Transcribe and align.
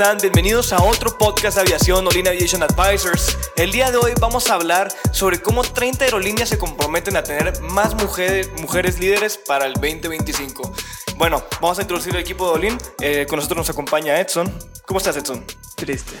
Bienvenidos 0.00 0.72
a 0.72 0.82
otro 0.82 1.18
podcast 1.18 1.56
de 1.56 1.60
aviación, 1.60 2.06
Olin 2.06 2.26
Aviation 2.26 2.62
Advisors. 2.62 3.36
El 3.54 3.70
día 3.70 3.90
de 3.90 3.98
hoy 3.98 4.12
vamos 4.18 4.48
a 4.48 4.54
hablar 4.54 4.88
sobre 5.12 5.42
cómo 5.42 5.62
30 5.62 6.06
aerolíneas 6.06 6.48
se 6.48 6.56
comprometen 6.56 7.18
a 7.18 7.22
tener 7.22 7.60
más 7.60 7.94
mujeres, 7.94 8.48
mujeres 8.62 8.98
líderes 8.98 9.36
para 9.36 9.66
el 9.66 9.74
2025. 9.74 10.72
Bueno, 11.18 11.44
vamos 11.60 11.80
a 11.80 11.82
introducir 11.82 12.14
el 12.14 12.22
equipo 12.22 12.46
de 12.46 12.52
Olin. 12.52 12.78
Eh, 13.02 13.26
con 13.28 13.36
nosotros 13.36 13.58
nos 13.58 13.68
acompaña 13.68 14.18
Edson. 14.18 14.50
¿Cómo 14.86 14.96
estás, 14.96 15.18
Edson? 15.18 15.44
Triste. 15.76 16.16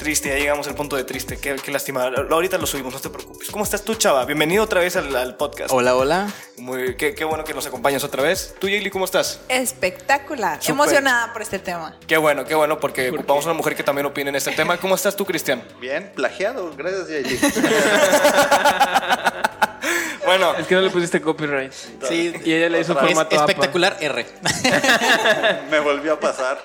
Triste, 0.00 0.30
ya 0.30 0.36
llegamos 0.36 0.66
al 0.66 0.74
punto 0.74 0.96
de 0.96 1.04
triste. 1.04 1.36
Qué, 1.36 1.56
qué 1.56 1.70
lástima. 1.70 2.08
Lo- 2.08 2.34
Ahorita 2.34 2.56
lo 2.56 2.66
subimos, 2.66 2.94
no 2.94 3.00
te 3.00 3.10
preocupes. 3.10 3.50
¿Cómo 3.50 3.64
estás 3.64 3.82
tú, 3.84 3.94
chava? 3.96 4.24
Bienvenido 4.24 4.64
otra 4.64 4.80
vez 4.80 4.96
al, 4.96 5.14
al 5.14 5.36
podcast. 5.36 5.70
Hola, 5.74 5.94
hola. 5.94 6.32
Muy, 6.56 6.96
qué, 6.96 7.14
qué 7.14 7.22
bueno 7.26 7.44
que 7.44 7.52
nos 7.52 7.66
acompañas 7.66 8.02
otra 8.02 8.22
vez. 8.22 8.54
¿Tú, 8.58 8.66
Yeli, 8.66 8.88
cómo 8.88 9.04
estás? 9.04 9.40
Espectacular. 9.50 10.58
Emocionada 10.66 11.34
por 11.34 11.42
este 11.42 11.58
tema. 11.58 11.98
Qué 12.06 12.16
bueno, 12.16 12.46
qué 12.46 12.54
bueno, 12.54 12.80
porque 12.80 13.10
ocupamos 13.10 13.44
una 13.44 13.52
mujer 13.52 13.76
que 13.76 13.82
también 13.82 14.06
opine 14.06 14.30
en 14.30 14.36
este 14.36 14.52
tema. 14.52 14.78
¿Cómo 14.78 14.94
estás 14.94 15.14
tú, 15.14 15.26
Cristian? 15.26 15.62
Bien, 15.82 16.10
plagiado, 16.16 16.72
gracias 16.74 17.08
Yaeli. 17.08 17.38
Bueno, 20.24 20.54
Es 20.54 20.66
que 20.66 20.74
no 20.76 20.82
le 20.82 20.90
pusiste 20.90 21.20
copyright. 21.20 21.72
Sí, 22.08 22.32
Y 22.44 22.52
ella 22.52 22.68
le 22.68 22.80
hizo 22.80 22.92
es 22.92 22.98
formato 22.98 23.34
APA. 23.34 23.50
espectacular 23.50 23.96
R. 24.00 24.26
Me 25.70 25.80
volvió 25.80 26.12
a 26.12 26.20
pasar. 26.20 26.62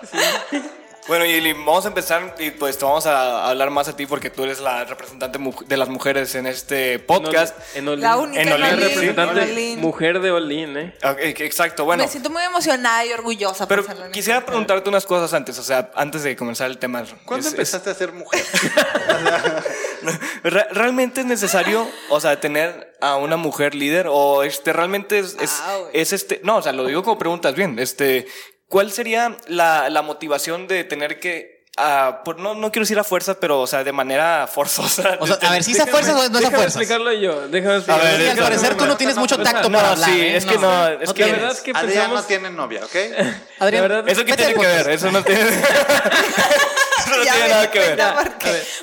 Bueno, 1.07 1.23
y 1.23 1.53
vamos 1.53 1.85
a 1.85 1.89
empezar 1.89 2.35
y 2.39 2.49
pues 2.49 2.79
te 2.79 2.85
vamos 2.85 3.05
a 3.05 3.47
hablar 3.47 3.69
más 3.69 3.87
a 3.87 3.95
ti 3.95 4.07
porque 4.07 4.31
tú 4.31 4.43
eres 4.43 4.59
la 4.59 4.85
representante 4.85 5.37
de 5.67 5.77
las 5.77 5.87
mujeres 5.87 6.33
en 6.33 6.47
este 6.47 6.97
podcast. 6.97 7.55
En 7.75 7.87
Olin. 7.87 8.01
La 8.01 8.17
única 8.17 8.41
En 8.41 8.51
Olin, 8.51 8.65
Olin, 8.65 8.79
representante 8.79 9.43
en 9.43 9.51
Olin. 9.51 9.81
mujer 9.81 10.19
de 10.19 10.31
Olin, 10.31 10.77
¿eh? 10.77 10.95
Exacto, 11.39 11.85
bueno. 11.85 12.01
Me 12.03 12.09
siento 12.09 12.31
muy 12.31 12.41
emocionada 12.41 13.05
y 13.05 13.13
orgullosa. 13.13 13.67
Pero 13.67 13.85
quisiera 14.11 14.39
este- 14.39 14.47
preguntarte 14.49 14.89
unas 14.89 15.05
cosas 15.05 15.31
antes, 15.35 15.59
o 15.59 15.63
sea, 15.63 15.91
antes 15.93 16.23
de 16.23 16.35
comenzar 16.35 16.71
el 16.71 16.79
tema. 16.79 17.03
¿Cuándo 17.23 17.41
Es- 17.47 17.53
es- 17.53 17.59
empezaste 17.59 17.91
a 17.91 17.93
ser 17.93 18.11
mujer? 18.11 18.43
¿Re- 20.43 20.67
¿Realmente 20.71 21.21
es 21.21 21.27
necesario, 21.27 21.87
o 22.09 22.19
sea, 22.19 22.39
tener 22.39 22.95
a 22.99 23.17
una 23.17 23.37
mujer 23.37 23.75
líder 23.75 24.07
o 24.09 24.41
este 24.41 24.73
realmente 24.73 25.19
es, 25.19 25.37
es, 25.39 25.59
Ah, 25.61 25.77
es 25.93 26.13
este, 26.13 26.41
no, 26.43 26.57
o 26.57 26.61
sea, 26.63 26.71
lo 26.71 26.85
digo 26.87 27.03
como 27.03 27.19
preguntas 27.19 27.53
bien, 27.53 27.77
este, 27.77 28.25
¿cuál 28.67 28.91
sería 28.91 29.35
la, 29.47 29.89
la 29.89 30.01
motivación 30.01 30.67
de 30.67 30.83
tener 30.83 31.19
que 31.19 31.55
ah, 31.77 32.21
por- 32.23 32.39
no, 32.39 32.55
no 32.55 32.71
quiero 32.71 32.83
decir 32.83 32.97
a 32.99 33.03
fuerzas, 33.03 33.35
pero, 33.41 33.59
o 33.59 33.67
sea, 33.67 33.83
de 33.83 33.91
manera 33.91 34.47
forzosa. 34.47 35.17
O 35.19 35.27
sea, 35.27 35.37
a 35.41 35.51
ver, 35.51 35.61
si 35.63 35.73
es 35.73 35.79
a 35.81 35.85
fuerzas 35.87 36.13
o 36.13 36.17
no 36.17 36.23
es 36.23 36.29
a 36.29 36.31
Déjame 36.39 36.55
fuerzas. 36.55 36.81
explicarlo 36.81 37.11
yo. 37.11 37.47
Déjame 37.49 37.75
explicarlo. 37.77 38.03
ver, 38.05 38.21
Sí, 38.21 38.27
al 38.29 38.37
parecer 38.37 38.75
tú 38.77 38.85
no 38.85 38.95
tienes 38.97 39.17
mucho 39.17 39.37
tacto 39.37 39.69
No, 39.69 39.77
para 39.79 39.91
hablar. 39.91 40.09
sí, 40.09 40.21
¿eh? 40.21 40.37
es 40.37 40.45
que 40.45 40.57
no, 40.57 40.87
es 40.87 41.09
no 41.09 41.13
que- 41.13 41.21
La 41.21 41.25
tienes. 41.25 41.31
verdad 41.41 41.51
es 41.51 41.61
que 41.61 41.71
Adrián 41.71 41.89
pensamos... 41.91 42.21
no 42.21 42.27
tiene 42.27 42.49
novia, 42.51 42.81
¿ok? 42.85 42.95
Adrián, 43.59 43.81
La 43.83 43.87
verdad- 43.89 44.09
¿Eso 44.09 44.23
vete 44.23 44.37
tiene 44.37 44.53
que 44.53 44.65
ver? 44.67 44.89
Eso 44.89 45.11
no 45.11 45.21
tiene, 45.23 45.41
eso 45.41 47.09
no 47.09 47.23
Ya 47.23 47.31
tiene 47.33 47.43
me 47.43 47.49
nada 47.53 47.69
que 47.71 47.79
ver. 47.79 47.97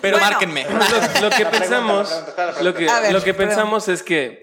Pero 0.02 0.18
Bueno, 0.18 0.30
márquenme. 0.30 0.66
Lo, 1.20 1.20
lo 1.22 1.30
que 1.30 1.46
pensamos, 1.58 2.10
lo 2.60 2.74
que, 2.74 2.88
A 2.90 3.00
ver, 3.00 3.12
lo 3.12 3.22
que 3.22 3.34
pensamos 3.34 3.88
es 3.88 4.02
que 4.02 4.41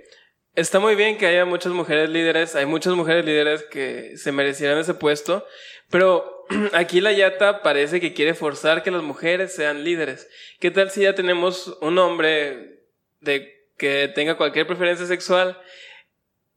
está 0.60 0.80
muy 0.80 0.96
bien 0.96 1.18
que 1.18 1.26
haya 1.26 1.46
muchas 1.46 1.72
mujeres 1.72 2.10
líderes, 2.10 2.56
hay 2.56 2.66
muchas 2.66 2.94
mujeres 2.94 3.26
líderes 3.26 3.64
que 3.64 4.18
se 4.18 4.32
merecieran 4.32 4.78
ese 4.78 4.94
puesto, 4.94 5.46
pero 5.90 6.46
aquí 6.74 7.02
la 7.02 7.12
Yata 7.12 7.62
parece 7.62 8.02
que 8.02 8.14
quiere 8.14 8.34
forzar 8.34 8.84
que 8.84 8.92
las 8.92 9.02
mujeres 9.02 9.56
sean 9.56 9.84
líderes. 9.84 10.30
¿Qué 10.60 10.72
tal 10.72 10.92
si 10.92 11.02
ya 11.02 11.16
tenemos 11.16 11.78
un 11.82 11.98
hombre 11.98 12.84
de 13.22 13.56
que 13.78 14.12
tenga 14.14 14.36
cualquier 14.36 14.68
preferencia 14.68 15.06
sexual 15.06 15.58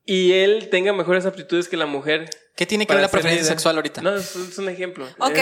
y 0.05 0.33
él 0.33 0.69
tenga 0.71 0.93
mejores 0.93 1.27
aptitudes 1.27 1.69
que 1.69 1.77
la 1.77 1.87
mujer? 1.87 2.29
¿Qué 2.55 2.67
tiene 2.67 2.87
que 2.87 2.93
ver 2.93 3.03
la 3.03 3.09
preferencia 3.09 3.43
líder? 3.43 3.53
sexual 3.55 3.77
ahorita? 3.77 4.03
No, 4.03 4.15
es, 4.15 4.37
es 4.37 4.59
un 4.59 4.69
ejemplo. 4.69 5.07
Ok. 5.19 5.39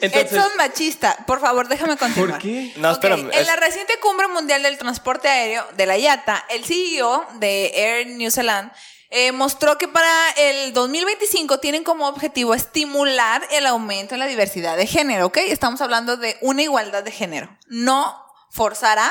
Entonces- 0.00 0.32
Edson 0.32 0.50
machista, 0.56 1.24
por 1.26 1.40
favor, 1.40 1.66
déjame 1.68 1.96
continuar. 1.96 2.40
¿Por 2.40 2.42
qué? 2.48 2.72
No, 2.76 2.88
Ok, 2.90 2.94
espérame. 2.94 3.30
En 3.32 3.40
es- 3.40 3.46
la 3.46 3.56
reciente 3.56 3.94
cumbre 4.00 4.28
mundial 4.28 4.62
del 4.62 4.78
transporte 4.78 5.26
aéreo 5.28 5.66
de 5.76 5.86
la 5.86 5.98
IATA, 5.98 6.44
el 6.50 6.64
CEO 6.64 7.26
de 7.40 7.72
Air 7.74 8.06
New 8.06 8.30
Zealand 8.30 8.70
eh, 9.10 9.32
mostró 9.32 9.78
que 9.78 9.88
para 9.88 10.30
el 10.36 10.72
2025 10.74 11.58
tienen 11.60 11.82
como 11.82 12.06
objetivo 12.06 12.54
estimular 12.54 13.42
el 13.50 13.66
aumento 13.66 14.14
en 14.14 14.20
la 14.20 14.26
diversidad 14.26 14.76
de 14.76 14.86
género, 14.86 15.26
¿ok? 15.26 15.38
Estamos 15.38 15.80
hablando 15.80 16.16
de 16.18 16.36
una 16.42 16.62
igualdad 16.62 17.02
de 17.02 17.10
género. 17.10 17.48
No 17.68 18.14
forzará, 18.50 19.10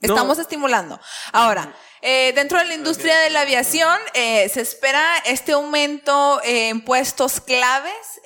No. 0.00 0.14
estamos 0.14 0.38
estimulando. 0.38 0.98
Ahora, 1.32 1.74
eh, 2.00 2.32
dentro 2.34 2.58
de 2.58 2.64
la 2.64 2.74
industria 2.74 3.18
de 3.18 3.30
la 3.30 3.42
aviación 3.42 3.98
eh, 4.14 4.48
se 4.48 4.62
espera 4.62 5.04
este 5.26 5.52
aumento 5.52 6.40
eh, 6.42 6.70
en 6.70 6.80
puestos 6.82 7.40
claves. 7.40 8.20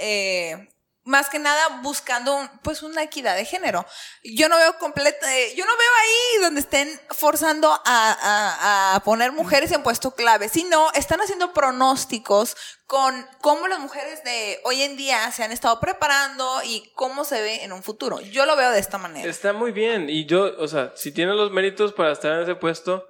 Más 1.06 1.28
que 1.28 1.38
nada 1.38 1.80
buscando 1.82 2.34
un- 2.34 2.48
pues 2.60 2.82
una 2.82 3.02
equidad 3.02 3.36
de 3.36 3.44
género. 3.44 3.84
Yo 4.22 4.48
no 4.48 4.56
veo 4.56 4.78
completa, 4.78 5.36
eh, 5.36 5.54
yo 5.54 5.66
no 5.66 5.72
veo 5.76 5.90
ahí 6.02 6.42
donde 6.42 6.60
estén 6.62 6.88
forzando 7.10 7.70
a, 7.70 7.80
a- 7.84 8.94
a 8.94 9.00
poner 9.00 9.30
mujeres 9.32 9.70
en 9.72 9.82
puesto 9.82 10.12
clave, 10.14 10.48
sino 10.48 10.90
están 10.92 11.20
haciendo 11.20 11.52
pronósticos 11.52 12.56
con 12.86 13.26
cómo 13.40 13.68
las 13.68 13.80
mujeres 13.80 14.24
de 14.24 14.60
hoy 14.64 14.82
en 14.82 14.96
día 14.96 15.30
se 15.32 15.42
han 15.44 15.52
estado 15.52 15.78
preparando 15.80 16.62
y 16.64 16.90
cómo 16.94 17.24
se 17.24 17.40
ve 17.40 17.64
en 17.64 17.72
un 17.72 17.82
futuro. 17.82 18.20
Yo 18.20 18.46
lo 18.46 18.56
veo 18.56 18.70
de 18.70 18.78
esta 18.80 18.98
manera. 18.98 19.28
Está 19.30 19.52
muy 19.52 19.72
bien. 19.72 20.08
Y 20.08 20.26
yo, 20.26 20.52
o 20.58 20.68
sea, 20.68 20.92
si 20.96 21.12
tiene 21.12 21.34
los 21.34 21.50
méritos 21.50 21.92
para 21.92 22.12
estar 22.12 22.32
en 22.32 22.40
ese 22.42 22.54
puesto, 22.54 23.06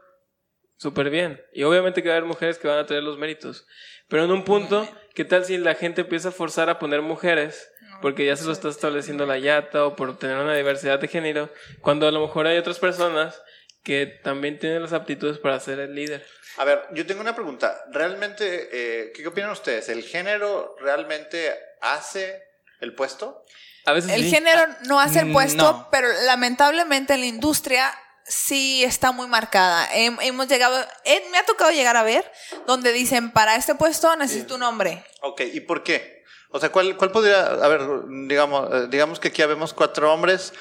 súper 0.76 1.10
bien. 1.10 1.40
Y 1.52 1.62
obviamente 1.62 2.02
que 2.02 2.08
va 2.08 2.14
a 2.14 2.18
haber 2.18 2.28
mujeres 2.28 2.58
que 2.58 2.68
van 2.68 2.78
a 2.78 2.86
tener 2.86 3.02
los 3.02 3.18
méritos. 3.18 3.66
Pero 4.08 4.24
en 4.24 4.32
un 4.32 4.44
punto, 4.44 4.86
¿qué 5.14 5.24
tal 5.24 5.44
si 5.44 5.56
la 5.58 5.74
gente 5.74 6.02
empieza 6.02 6.28
a 6.28 6.32
forzar 6.32 6.68
a 6.70 6.78
poner 6.78 7.00
mujeres? 7.02 7.70
Porque 8.04 8.26
ya 8.26 8.36
se 8.36 8.44
lo 8.44 8.52
está 8.52 8.68
estableciendo 8.68 9.24
la 9.24 9.38
yata 9.38 9.86
o 9.86 9.96
por 9.96 10.18
tener 10.18 10.36
una 10.36 10.54
diversidad 10.54 10.98
de 10.98 11.08
género, 11.08 11.48
cuando 11.80 12.06
a 12.06 12.10
lo 12.10 12.20
mejor 12.20 12.46
hay 12.46 12.58
otras 12.58 12.78
personas 12.78 13.40
que 13.82 14.04
también 14.22 14.58
tienen 14.58 14.82
las 14.82 14.92
aptitudes 14.92 15.38
para 15.38 15.58
ser 15.58 15.78
el 15.80 15.94
líder. 15.94 16.22
A 16.58 16.64
ver, 16.66 16.82
yo 16.92 17.06
tengo 17.06 17.22
una 17.22 17.34
pregunta. 17.34 17.82
¿Realmente, 17.92 18.68
eh, 18.72 19.12
qué 19.14 19.26
opinan 19.26 19.50
ustedes? 19.52 19.88
¿El 19.88 20.02
género 20.02 20.76
realmente 20.82 21.50
hace 21.80 22.42
el 22.80 22.94
puesto? 22.94 23.46
A 23.86 23.92
veces 23.94 24.12
El 24.12 24.24
sí. 24.24 24.30
género 24.30 24.66
no 24.86 25.00
hace 25.00 25.20
el 25.20 25.26
Mm, 25.26 25.32
puesto, 25.32 25.62
no. 25.72 25.88
pero 25.90 26.08
lamentablemente 26.26 27.14
en 27.14 27.20
la 27.20 27.26
industria 27.26 27.90
sí 28.26 28.84
está 28.84 29.12
muy 29.12 29.28
marcada. 29.28 29.88
Hem- 29.94 30.18
hemos 30.20 30.46
llegado, 30.46 30.78
eh, 31.06 31.22
me 31.30 31.38
ha 31.38 31.46
tocado 31.46 31.70
llegar 31.70 31.96
a 31.96 32.02
ver 32.02 32.30
donde 32.66 32.92
dicen 32.92 33.30
para 33.32 33.56
este 33.56 33.74
puesto 33.74 34.14
necesito 34.16 34.56
un 34.56 34.62
hombre. 34.62 35.02
Ok, 35.22 35.40
¿y 35.54 35.60
por 35.60 35.82
qué? 35.82 36.23
O 36.56 36.60
sea, 36.60 36.70
¿cuál, 36.70 36.96
cuál 36.96 37.10
podría, 37.10 37.46
a 37.46 37.66
ver, 37.68 37.80
digamos, 38.28 38.68
eh, 38.72 38.86
digamos 38.88 39.18
que 39.18 39.26
aquí 39.28 39.42
habemos 39.42 39.74
cuatro 39.74 40.12
hombres, 40.14 40.52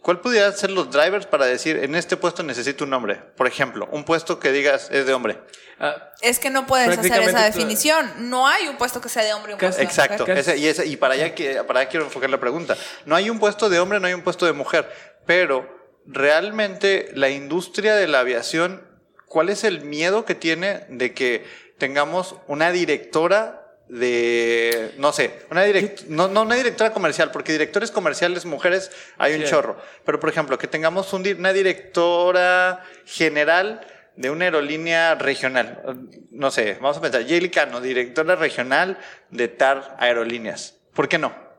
¿cuál 0.00 0.20
podría 0.20 0.50
ser 0.52 0.70
los 0.70 0.92
drivers 0.92 1.26
para 1.26 1.44
decir, 1.44 1.76
en 1.78 1.96
este 1.96 2.16
puesto 2.16 2.44
necesito 2.44 2.84
un 2.84 2.92
hombre? 2.94 3.16
Por 3.36 3.48
ejemplo, 3.48 3.88
un 3.90 4.04
puesto 4.04 4.38
que 4.38 4.52
digas 4.52 4.88
es 4.92 5.06
de 5.06 5.12
hombre. 5.12 5.40
Ah, 5.80 6.12
Es 6.20 6.38
que 6.38 6.50
no 6.50 6.68
puedes 6.68 6.96
hacer 6.96 7.22
esa 7.22 7.42
definición. 7.42 8.30
No 8.30 8.46
hay 8.46 8.68
un 8.68 8.76
puesto 8.76 9.00
que 9.00 9.08
sea 9.08 9.24
de 9.24 9.32
hombre 9.34 9.50
y 9.50 9.54
un 9.54 9.58
puesto 9.58 9.78
de 9.78 9.82
Exacto, 9.84 10.18
mujer. 10.22 10.38
ese- 10.38 10.56
y, 10.56 10.66
ese- 10.68 10.86
y 10.86 10.96
para, 10.96 11.14
allá, 11.14 11.34
para 11.66 11.80
allá 11.80 11.88
quiero 11.88 12.04
enfocar 12.06 12.30
la 12.30 12.38
pregunta. 12.38 12.76
No 13.04 13.16
hay 13.16 13.28
un 13.28 13.40
puesto 13.40 13.68
de 13.68 13.80
hombre, 13.80 13.98
no 13.98 14.06
hay 14.06 14.14
un 14.14 14.22
puesto 14.22 14.46
de 14.46 14.52
mujer, 14.52 14.88
pero 15.26 15.68
realmente 16.06 17.10
la 17.14 17.28
industria 17.30 17.96
de 17.96 18.06
la 18.06 18.20
aviación, 18.20 18.86
¿cuál 19.26 19.48
es 19.48 19.64
el 19.64 19.80
miedo 19.80 20.24
que 20.24 20.34
tiene 20.34 20.84
de 20.90 21.12
que 21.14 21.44
tengamos 21.78 22.36
una 22.46 22.70
directora 22.72 23.59
de, 23.90 24.92
no 24.98 25.12
sé, 25.12 25.40
una 25.50 25.64
direct, 25.64 26.02
no, 26.06 26.28
no 26.28 26.42
una 26.42 26.54
directora 26.54 26.92
comercial, 26.92 27.30
porque 27.32 27.52
directores 27.52 27.90
comerciales 27.90 28.46
mujeres 28.46 28.90
hay 29.18 29.34
un 29.34 29.42
Sí. 29.42 29.48
chorro, 29.50 29.76
pero 30.04 30.20
por 30.20 30.30
ejemplo, 30.30 30.56
que 30.58 30.68
tengamos 30.68 31.12
un 31.12 31.26
una 31.38 31.52
directora 31.52 32.84
general 33.04 33.86
de 34.16 34.30
una 34.30 34.44
aerolínea 34.44 35.14
regional. 35.16 35.82
No 36.30 36.50
sé, 36.50 36.74
vamos 36.80 36.98
a 36.98 37.00
pensar, 37.00 37.22
Jaylee 37.26 37.50
Cano, 37.50 37.80
directora 37.80 38.36
regional 38.36 38.98
de 39.30 39.48
TAR 39.48 39.96
Aerolíneas. 39.98 40.76
¿Por 40.94 41.08
qué 41.08 41.18
no? 41.18 41.49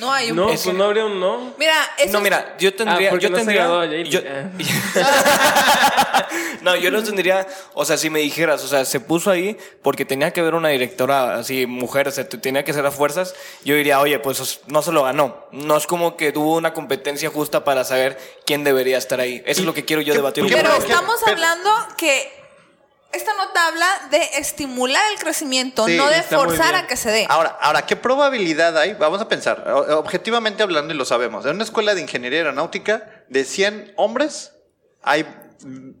No 0.00 0.12
hay 0.12 0.30
un 0.30 0.36
No, 0.36 0.46
pues 0.46 0.66
no 0.66 0.84
habría 0.84 1.04
un 1.06 1.18
no. 1.20 1.54
Mira, 1.58 1.74
eso 1.98 2.12
No, 2.12 2.20
mira, 2.20 2.56
yo 2.58 2.72
tendría. 2.74 3.08
Ah, 3.08 3.10
porque 3.10 3.24
yo 3.24 3.30
no 3.30 3.36
se 3.38 3.44
tendría. 3.44 3.64
graduó 3.66 3.84
yo- 3.84 4.20
no, 6.62 6.76
yo 6.76 6.90
no 6.90 7.02
tendría. 7.02 7.46
O 7.74 7.84
sea, 7.84 7.96
si 7.96 8.10
me 8.10 8.20
dijeras, 8.20 8.62
o 8.64 8.68
sea, 8.68 8.84
se 8.84 9.00
puso 9.00 9.30
ahí 9.30 9.56
porque 9.82 10.04
tenía 10.04 10.32
que 10.32 10.40
haber 10.40 10.54
una 10.54 10.68
directora 10.68 11.36
así, 11.36 11.66
mujer, 11.66 12.08
o 12.08 12.10
sea, 12.10 12.28
te- 12.28 12.38
tenía 12.38 12.64
que 12.64 12.72
ser 12.72 12.84
a 12.86 12.90
fuerzas, 12.90 13.34
yo 13.64 13.74
diría, 13.74 14.00
oye, 14.00 14.18
pues 14.18 14.40
os- 14.40 14.60
no 14.66 14.82
se 14.82 14.92
lo 14.92 15.04
ganó. 15.04 15.46
No 15.52 15.76
es 15.76 15.86
como 15.86 16.16
que 16.16 16.32
tuvo 16.32 16.56
una 16.56 16.72
competencia 16.72 17.30
justa 17.30 17.64
para 17.64 17.84
saber 17.84 18.18
quién 18.46 18.64
debería 18.64 18.98
estar 18.98 19.20
ahí. 19.20 19.42
Eso 19.46 19.60
es 19.62 19.66
lo 19.66 19.74
que 19.74 19.84
quiero 19.84 20.02
yo 20.02 20.14
debatir 20.14 20.44
un 20.44 20.50
Pero 20.50 20.68
poco. 20.70 20.84
¿Qué- 20.84 20.92
estamos 20.92 21.20
hablando 21.26 21.70
que 21.96 22.37
esta 23.12 23.32
nota 23.34 23.66
habla 23.68 23.86
de 24.10 24.20
estimular 24.38 25.02
el 25.12 25.18
crecimiento, 25.18 25.86
Sí, 25.86 25.96
no 25.96 26.08
de 26.08 26.22
forzar 26.22 26.74
a 26.74 26.86
que 26.86 26.96
se 26.96 27.10
dé. 27.10 27.26
Ahora, 27.28 27.56
ahora, 27.60 27.86
¿qué 27.86 27.96
probabilidad 27.96 28.76
hay? 28.76 28.94
Vamos 28.94 29.20
a 29.20 29.28
pensar, 29.28 29.64
objetivamente 29.70 30.62
hablando, 30.62 30.92
y 30.92 30.96
lo 30.96 31.04
sabemos, 31.04 31.44
en 31.46 31.54
una 31.56 31.64
escuela 31.64 31.94
de 31.94 32.02
ingeniería 32.02 32.40
aeronáutica, 32.40 33.24
de 33.28 33.44
100 33.44 33.92
hombres, 33.96 34.52
hay 35.02 35.26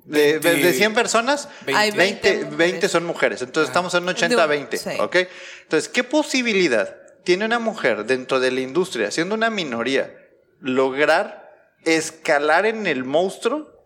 de, 0.04 0.38
de- 0.38 0.54
de 0.56 0.72
100 0.72 0.94
personas, 0.94 1.48
Hay 1.74 1.90
20, 1.90 2.30
20 2.44 2.56
20, 2.56 2.88
son 2.88 3.04
mujeres. 3.04 3.42
Entonces 3.42 3.68
estamos 3.70 3.92
en 3.94 4.04
un 4.04 4.10
80-20. 4.14 4.76
Sí. 4.76 5.00
¿ok? 5.00 5.16
Entonces, 5.62 5.88
¿qué 5.88 6.04
posibilidad 6.04 6.94
tiene 7.24 7.44
una 7.44 7.58
mujer 7.58 8.04
dentro 8.04 8.38
de 8.38 8.52
la 8.52 8.60
industria, 8.60 9.10
siendo 9.10 9.34
una 9.34 9.50
minoría, 9.50 10.14
lograr 10.60 11.50
escalar 11.84 12.66
en 12.66 12.86
el 12.86 13.04
monstruo? 13.04 13.77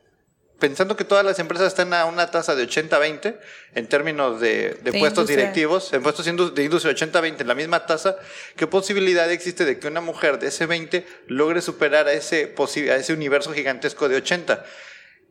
Pensando 0.62 0.96
que 0.96 1.02
todas 1.02 1.24
las 1.24 1.40
empresas 1.40 1.66
están 1.66 1.92
a 1.92 2.04
una 2.04 2.30
tasa 2.30 2.54
de 2.54 2.68
80-20 2.68 3.36
en 3.74 3.88
términos 3.88 4.40
de, 4.40 4.78
de 4.80 4.92
De 4.92 4.98
puestos 5.00 5.22
industria. 5.22 5.36
directivos, 5.38 5.92
en 5.92 6.04
puestos 6.04 6.24
de 6.24 6.62
industria 6.62 6.94
80-20 6.94 7.40
en 7.40 7.48
la 7.48 7.56
misma 7.56 7.84
tasa, 7.84 8.14
¿qué 8.54 8.68
posibilidad 8.68 9.28
existe 9.32 9.64
de 9.64 9.80
que 9.80 9.88
una 9.88 10.00
mujer 10.00 10.38
de 10.38 10.46
ese 10.46 10.66
20 10.66 11.04
logre 11.26 11.62
superar 11.62 12.06
a 12.06 12.12
ese, 12.12 12.54
a 12.56 12.94
ese 12.94 13.12
universo 13.12 13.52
gigantesco 13.52 14.08
de 14.08 14.14
80? 14.18 14.64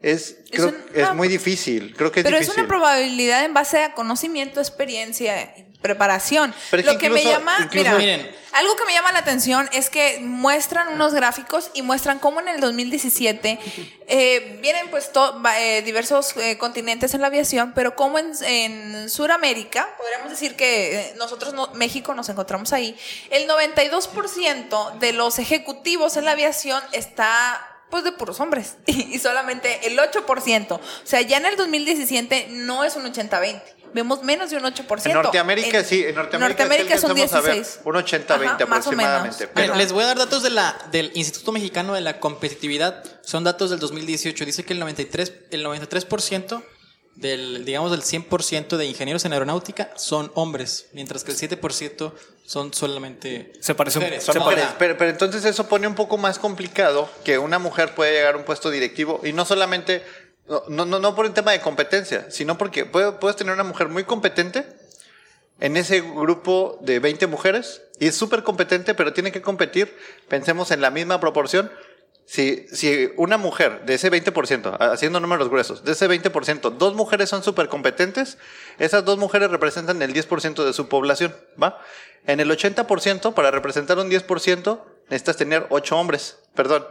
Es, 0.02 0.40
creo, 0.52 0.74
es 0.94 1.14
muy 1.14 1.30
difícil, 1.30 1.96
creo 1.96 2.12
que 2.12 2.20
es 2.20 2.24
Pero 2.26 2.36
difícil. 2.36 2.52
es 2.52 2.58
una 2.58 2.68
probabilidad 2.68 3.46
en 3.46 3.54
base 3.54 3.82
a 3.86 3.94
conocimiento, 3.94 4.60
experiencia, 4.60 5.54
preparación. 5.82 6.54
Pero 6.70 6.84
Lo 6.84 6.92
que 6.94 6.98
que 6.98 7.10
me 7.10 7.24
llama, 7.24 7.56
incluso- 7.60 7.76
mira, 7.78 7.98
Miren. 7.98 8.36
algo 8.54 8.76
que 8.76 8.86
me 8.86 8.94
llama 8.94 9.12
la 9.12 9.20
atención 9.20 9.70
es 9.74 9.90
que 9.90 10.20
muestran 10.22 10.90
unos 10.90 11.14
gráficos 11.14 11.72
y 11.74 11.82
muestran 11.82 12.20
cómo 12.20 12.40
en 12.40 12.48
el 12.50 12.60
2017 12.60 13.60
eh, 14.08 14.60
vienen 14.62 14.90
pues 14.90 15.12
to- 15.12 15.42
eh, 15.58 15.82
diversos 15.84 16.36
eh, 16.38 16.58
continentes 16.58 17.14
en 17.14 17.22
la 17.22 17.28
aviación, 17.28 17.72
pero 17.74 17.96
como 17.96 18.20
en, 18.20 18.32
en 18.44 19.10
Sudamérica, 19.10 19.90
podríamos 19.98 20.30
decir 20.30 20.56
que 20.56 21.00
eh, 21.00 21.14
nosotros, 21.18 21.54
no- 21.54 21.72
México, 21.74 22.14
nos 22.14 22.30
encontramos 22.30 22.74
ahí, 22.74 22.96
el 23.30 23.48
92% 23.48 25.00
de 25.00 25.14
los 25.14 25.40
ejecutivos 25.40 26.18
en 26.18 26.26
la 26.26 26.32
aviación 26.32 26.82
está 26.92 27.68
pues 27.92 28.04
de 28.04 28.12
puros 28.14 28.40
hombres 28.40 28.78
y, 28.88 29.20
solamente 29.20 29.86
el 29.88 30.00
8%. 30.00 30.72
O 30.72 30.80
sea, 31.04 31.22
ya 31.22 31.38
en 31.38 31.46
el 31.46 31.56
2017 31.56 32.48
no 32.50 32.84
es 32.84 32.96
un 32.96 33.04
80-20. 33.04 33.62
Vemos 33.94 34.24
menos 34.24 34.50
de 34.50 34.58
un 34.58 34.64
8%. 34.64 35.06
En 35.06 35.14
Norteamérica 35.14 35.84
sí, 35.84 36.06
en 36.06 36.16
Norteamérica, 36.16 36.64
sí 36.64 37.02
son 37.02 37.12
alcanzamos 37.12 37.34
a 37.34 37.42
ver 37.42 37.54
16. 37.56 37.80
un 37.84 37.96
80-20 37.96 38.32
Ajá, 38.32 38.66
más 38.66 38.88
o 38.88 38.90
aproximadamente. 38.90 39.38
menos. 39.38 39.52
Pero, 39.54 39.76
les 39.76 39.92
voy 39.92 40.06
a 40.06 40.08
dar 40.08 40.18
datos 40.18 40.44
de 40.44 40.50
la, 40.50 40.76
del 40.92 41.12
Instituto 41.14 41.52
Mexicano 41.52 41.94
de 41.94 42.02
la 42.02 42.20
Competitividad. 42.20 43.04
Son 43.22 43.44
datos 43.44 43.70
del 43.70 43.80
2018. 43.80 44.46
Dice 44.46 44.64
que 44.64 44.74
el 44.74 44.82
93%, 44.82 45.34
el 45.52 45.66
93% 45.66 46.64
del, 47.16 47.66
digamos, 47.66 47.92
del 47.92 48.02
100% 48.02 48.78
de 48.78 48.86
ingenieros 48.86 49.26
en 49.26 49.34
aeronáutica 49.34 49.92
son 49.98 50.32
hombres, 50.36 50.88
mientras 50.94 51.24
que 51.24 51.32
el 51.32 51.38
7% 51.38 52.14
son 52.46 52.74
solamente 52.74 53.54
Se 53.62 53.76
parece 53.76 54.00
mujeres. 54.00 54.24
Son 54.24 54.34
Se 54.34 54.40
mujeres, 54.40 54.66
pero, 54.78 54.98
pero 54.98 55.10
entonces 55.12 55.46
eso 55.46 55.68
pone 55.68 55.88
un 55.88 55.96
poco 55.96 56.18
más 56.18 56.38
complicado 56.40 57.10
que 57.24 57.38
una 57.38 57.60
mujer 57.60 57.96
puede 57.96 58.12
llegar 58.14 58.36
a 58.36 58.38
un 58.38 58.44
puesto 58.44 58.70
directivo 58.70 59.22
y 59.24 59.32
no 59.34 59.46
solamente, 59.46 60.04
no, 60.68 60.86
no, 60.86 61.00
no 61.00 61.16
por 61.16 61.26
un 61.26 61.34
tema 61.34 61.52
de 61.52 61.62
competencia, 61.62 62.30
sino 62.30 62.58
porque 62.58 62.86
puede- 62.86 63.14
puedes 63.14 63.38
tener 63.38 63.54
una 63.54 63.64
mujer 63.64 63.88
muy 63.88 64.04
competente 64.04 64.66
en 65.60 65.78
ese 65.78 66.02
grupo 66.02 66.80
de 66.82 67.00
20 67.00 67.28
mujeres 67.28 67.82
y 68.00 68.08
es 68.08 68.16
súper 68.16 68.44
competente, 68.44 68.96
pero 68.96 69.14
tiene 69.14 69.32
que 69.32 69.42
competir, 69.42 69.96
pensemos 70.28 70.72
en 70.72 70.82
la 70.82 70.90
misma 70.90 71.20
proporción. 71.20 71.72
Si, 72.32 72.66
si 72.72 73.12
una 73.18 73.36
mujer 73.36 73.82
de 73.86 73.96
ese 73.96 74.10
20%, 74.10 74.78
haciendo 74.80 75.20
números 75.20 75.50
gruesos, 75.50 75.84
de 75.84 75.92
ese 75.92 76.08
20%, 76.08 76.78
dos 76.78 76.94
mujeres 76.94 77.28
son 77.30 77.44
súper 77.44 77.68
competentes, 77.68 78.38
esas 78.80 79.04
dos 79.04 79.18
mujeres 79.18 79.52
representan 79.52 80.02
el 80.02 80.14
10% 80.14 80.64
de 80.64 80.72
su 80.72 80.88
población, 80.88 81.36
¿va? 81.62 81.82
En 82.26 82.40
el 82.40 82.50
80%, 82.50 83.34
para 83.34 83.52
representar 83.52 83.98
un 84.00 84.10
10%, 84.10 84.82
necesitas 85.10 85.36
tener 85.36 85.68
8 85.72 85.98
hombres, 85.98 86.38
perdón. 86.56 86.88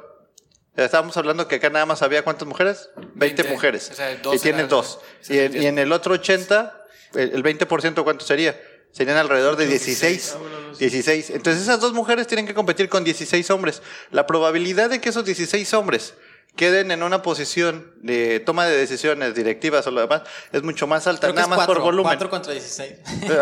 Estábamos 0.76 1.16
hablando 1.16 1.48
que 1.48 1.54
acá 1.54 1.70
nada 1.70 1.86
más 1.86 2.02
había 2.02 2.22
cuántas 2.22 2.46
mujeres? 2.46 2.90
20, 2.96 3.16
20. 3.42 3.44
mujeres. 3.44 3.88
O 3.92 3.94
sea, 3.94 4.12
y 4.12 4.16
tienes 4.16 4.44
eran- 4.44 4.68
dos. 4.68 4.98
Y 5.30 5.38
en, 5.38 5.56
y 5.62 5.64
en 5.64 5.78
el 5.78 5.90
otro 5.92 6.12
80, 6.12 6.84
el 7.14 7.32
el 7.34 7.42
20% 7.42 8.04
¿cuánto 8.04 8.26
sería? 8.26 8.60
Serían 8.92 9.16
alrededor 9.16 9.56
de 9.56 9.66
16. 9.66 10.36
16. 10.36 10.36
Entonces 10.78 11.62
esas 11.62 11.80
dos 11.80 11.92
mujeres 11.92 12.26
tienen 12.26 12.46
que 12.46 12.54
competir 12.54 12.88
con 12.88 13.04
16 13.04 13.50
hombres. 13.50 13.82
La 14.10 14.26
probabilidad 14.26 14.90
de 14.90 15.00
que 15.00 15.08
esos 15.08 15.24
16 15.24 15.72
hombres 15.74 16.14
queden 16.60 16.90
en 16.90 17.02
una 17.02 17.22
posición 17.22 17.90
de 18.02 18.38
toma 18.40 18.66
de 18.66 18.76
decisiones 18.76 19.34
directivas 19.34 19.86
o 19.86 19.90
lo 19.90 20.02
demás 20.02 20.24
es 20.52 20.62
mucho 20.62 20.86
más 20.86 21.06
alta, 21.06 21.28
creo 21.28 21.34
nada 21.34 21.46
más 21.46 21.56
cuatro, 21.56 21.76
por 21.76 21.84
volumen. 21.84 22.10
cuatro 22.10 22.28
contra 22.28 22.52
16. 22.52 22.92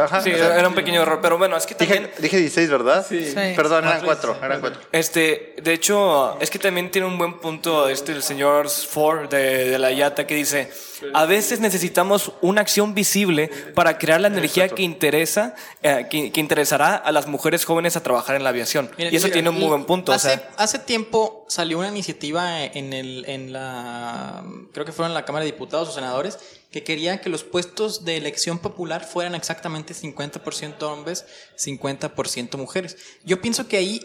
Ajá, 0.04 0.20
Sí, 0.22 0.32
o 0.32 0.36
sea, 0.36 0.56
era 0.56 0.68
un 0.68 0.74
pequeño 0.76 1.02
error, 1.02 1.18
pero 1.20 1.36
bueno, 1.36 1.56
es 1.56 1.66
que 1.66 1.74
también... 1.74 2.04
dije, 2.04 2.22
dije 2.22 2.36
16, 2.36 2.70
¿verdad? 2.70 3.04
Sí. 3.08 3.24
Sí. 3.26 3.34
Perdón, 3.56 3.88
eran 3.88 4.04
Cuatro, 4.04 4.34
cuatro, 4.34 4.46
eran 4.46 4.60
cuatro. 4.60 4.80
Este, 4.92 5.56
de 5.60 5.72
hecho, 5.72 6.38
es 6.40 6.48
que 6.48 6.60
también 6.60 6.92
tiene 6.92 7.08
un 7.08 7.18
buen 7.18 7.40
punto 7.40 7.88
este 7.88 8.12
el 8.12 8.22
señor 8.22 8.70
Ford 8.70 9.28
de, 9.28 9.68
de 9.68 9.78
la 9.80 9.90
IATA 9.90 10.24
que 10.24 10.36
dice, 10.36 10.70
a 11.12 11.26
veces 11.26 11.58
necesitamos 11.58 12.30
una 12.40 12.60
acción 12.60 12.94
visible 12.94 13.50
para 13.74 13.98
crear 13.98 14.20
la 14.20 14.28
energía 14.28 14.68
que 14.68 14.82
interesa, 14.82 15.56
eh, 15.82 16.06
que, 16.08 16.30
que 16.30 16.38
interesará 16.40 16.94
a 16.94 17.10
las 17.10 17.26
mujeres 17.26 17.64
jóvenes 17.64 17.96
a 17.96 18.02
trabajar 18.04 18.36
en 18.36 18.44
la 18.44 18.50
aviación. 18.50 18.90
Y 18.96 19.16
eso 19.16 19.26
mira, 19.26 19.32
tiene 19.32 19.48
un 19.48 19.56
muy 19.56 19.68
buen 19.68 19.86
punto. 19.86 20.12
Hace, 20.12 20.28
o 20.28 20.30
sea, 20.30 20.50
hace 20.56 20.78
tiempo 20.78 21.37
salió 21.48 21.78
una 21.78 21.88
iniciativa 21.88 22.62
en, 22.64 22.92
el, 22.92 23.24
en 23.26 23.52
la. 23.52 24.44
Creo 24.72 24.84
que 24.86 24.92
fueron 24.92 25.14
la 25.14 25.24
Cámara 25.24 25.44
de 25.44 25.50
Diputados 25.52 25.88
o 25.88 25.92
Senadores 25.92 26.38
que 26.70 26.84
querían 26.84 27.18
que 27.20 27.30
los 27.30 27.44
puestos 27.44 28.04
de 28.04 28.16
elección 28.18 28.58
popular 28.58 29.04
fueran 29.04 29.34
exactamente 29.34 29.94
50% 29.94 30.82
hombres, 30.82 31.24
50% 31.56 32.56
mujeres. 32.58 32.96
Yo 33.24 33.40
pienso 33.40 33.66
que 33.68 33.76
ahí. 33.78 34.00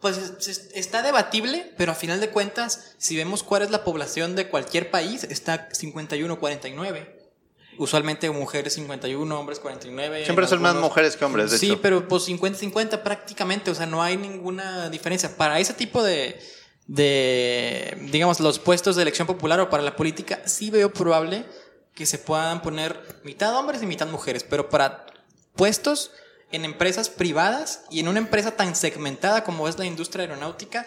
Pues 0.00 0.16
es- 0.16 0.46
es- 0.48 0.70
está 0.74 1.02
debatible, 1.02 1.72
pero 1.76 1.90
a 1.92 1.94
final 1.96 2.20
de 2.20 2.30
cuentas, 2.30 2.94
si 2.98 3.16
vemos 3.16 3.42
cuál 3.42 3.62
es 3.62 3.70
la 3.70 3.82
población 3.82 4.36
de 4.36 4.48
cualquier 4.48 4.90
país, 4.92 5.24
está 5.24 5.68
51-49. 5.72 7.17
Usualmente 7.78 8.28
mujeres 8.30 8.74
51, 8.74 9.38
hombres 9.38 9.60
49. 9.60 10.24
Siempre 10.24 10.46
son 10.48 10.60
más 10.60 10.74
mujeres 10.74 11.16
que 11.16 11.24
hombres, 11.24 11.50
de 11.52 11.58
sí, 11.58 11.66
hecho. 11.70 11.80
pero 11.80 12.08
pues 12.08 12.28
50-50 12.28 13.02
prácticamente, 13.02 13.70
o 13.70 13.74
sea, 13.74 13.86
no 13.86 14.02
hay 14.02 14.16
ninguna 14.16 14.90
diferencia. 14.90 15.36
Para 15.36 15.58
ese 15.60 15.74
tipo 15.74 16.02
de, 16.02 16.40
de, 16.88 17.96
digamos, 18.10 18.40
los 18.40 18.58
puestos 18.58 18.96
de 18.96 19.02
elección 19.02 19.26
popular 19.26 19.60
o 19.60 19.70
para 19.70 19.82
la 19.82 19.94
política, 19.96 20.40
sí 20.46 20.70
veo 20.70 20.92
probable 20.92 21.44
que 21.94 22.06
se 22.06 22.18
puedan 22.18 22.62
poner 22.62 23.20
mitad 23.24 23.54
hombres 23.56 23.82
y 23.82 23.86
mitad 23.86 24.06
mujeres, 24.08 24.44
pero 24.44 24.68
para 24.68 25.06
puestos 25.54 26.10
en 26.50 26.64
empresas 26.64 27.08
privadas 27.08 27.84
y 27.90 28.00
en 28.00 28.08
una 28.08 28.18
empresa 28.18 28.52
tan 28.52 28.74
segmentada 28.74 29.44
como 29.44 29.68
es 29.68 29.78
la 29.78 29.84
industria 29.84 30.22
aeronáutica, 30.24 30.86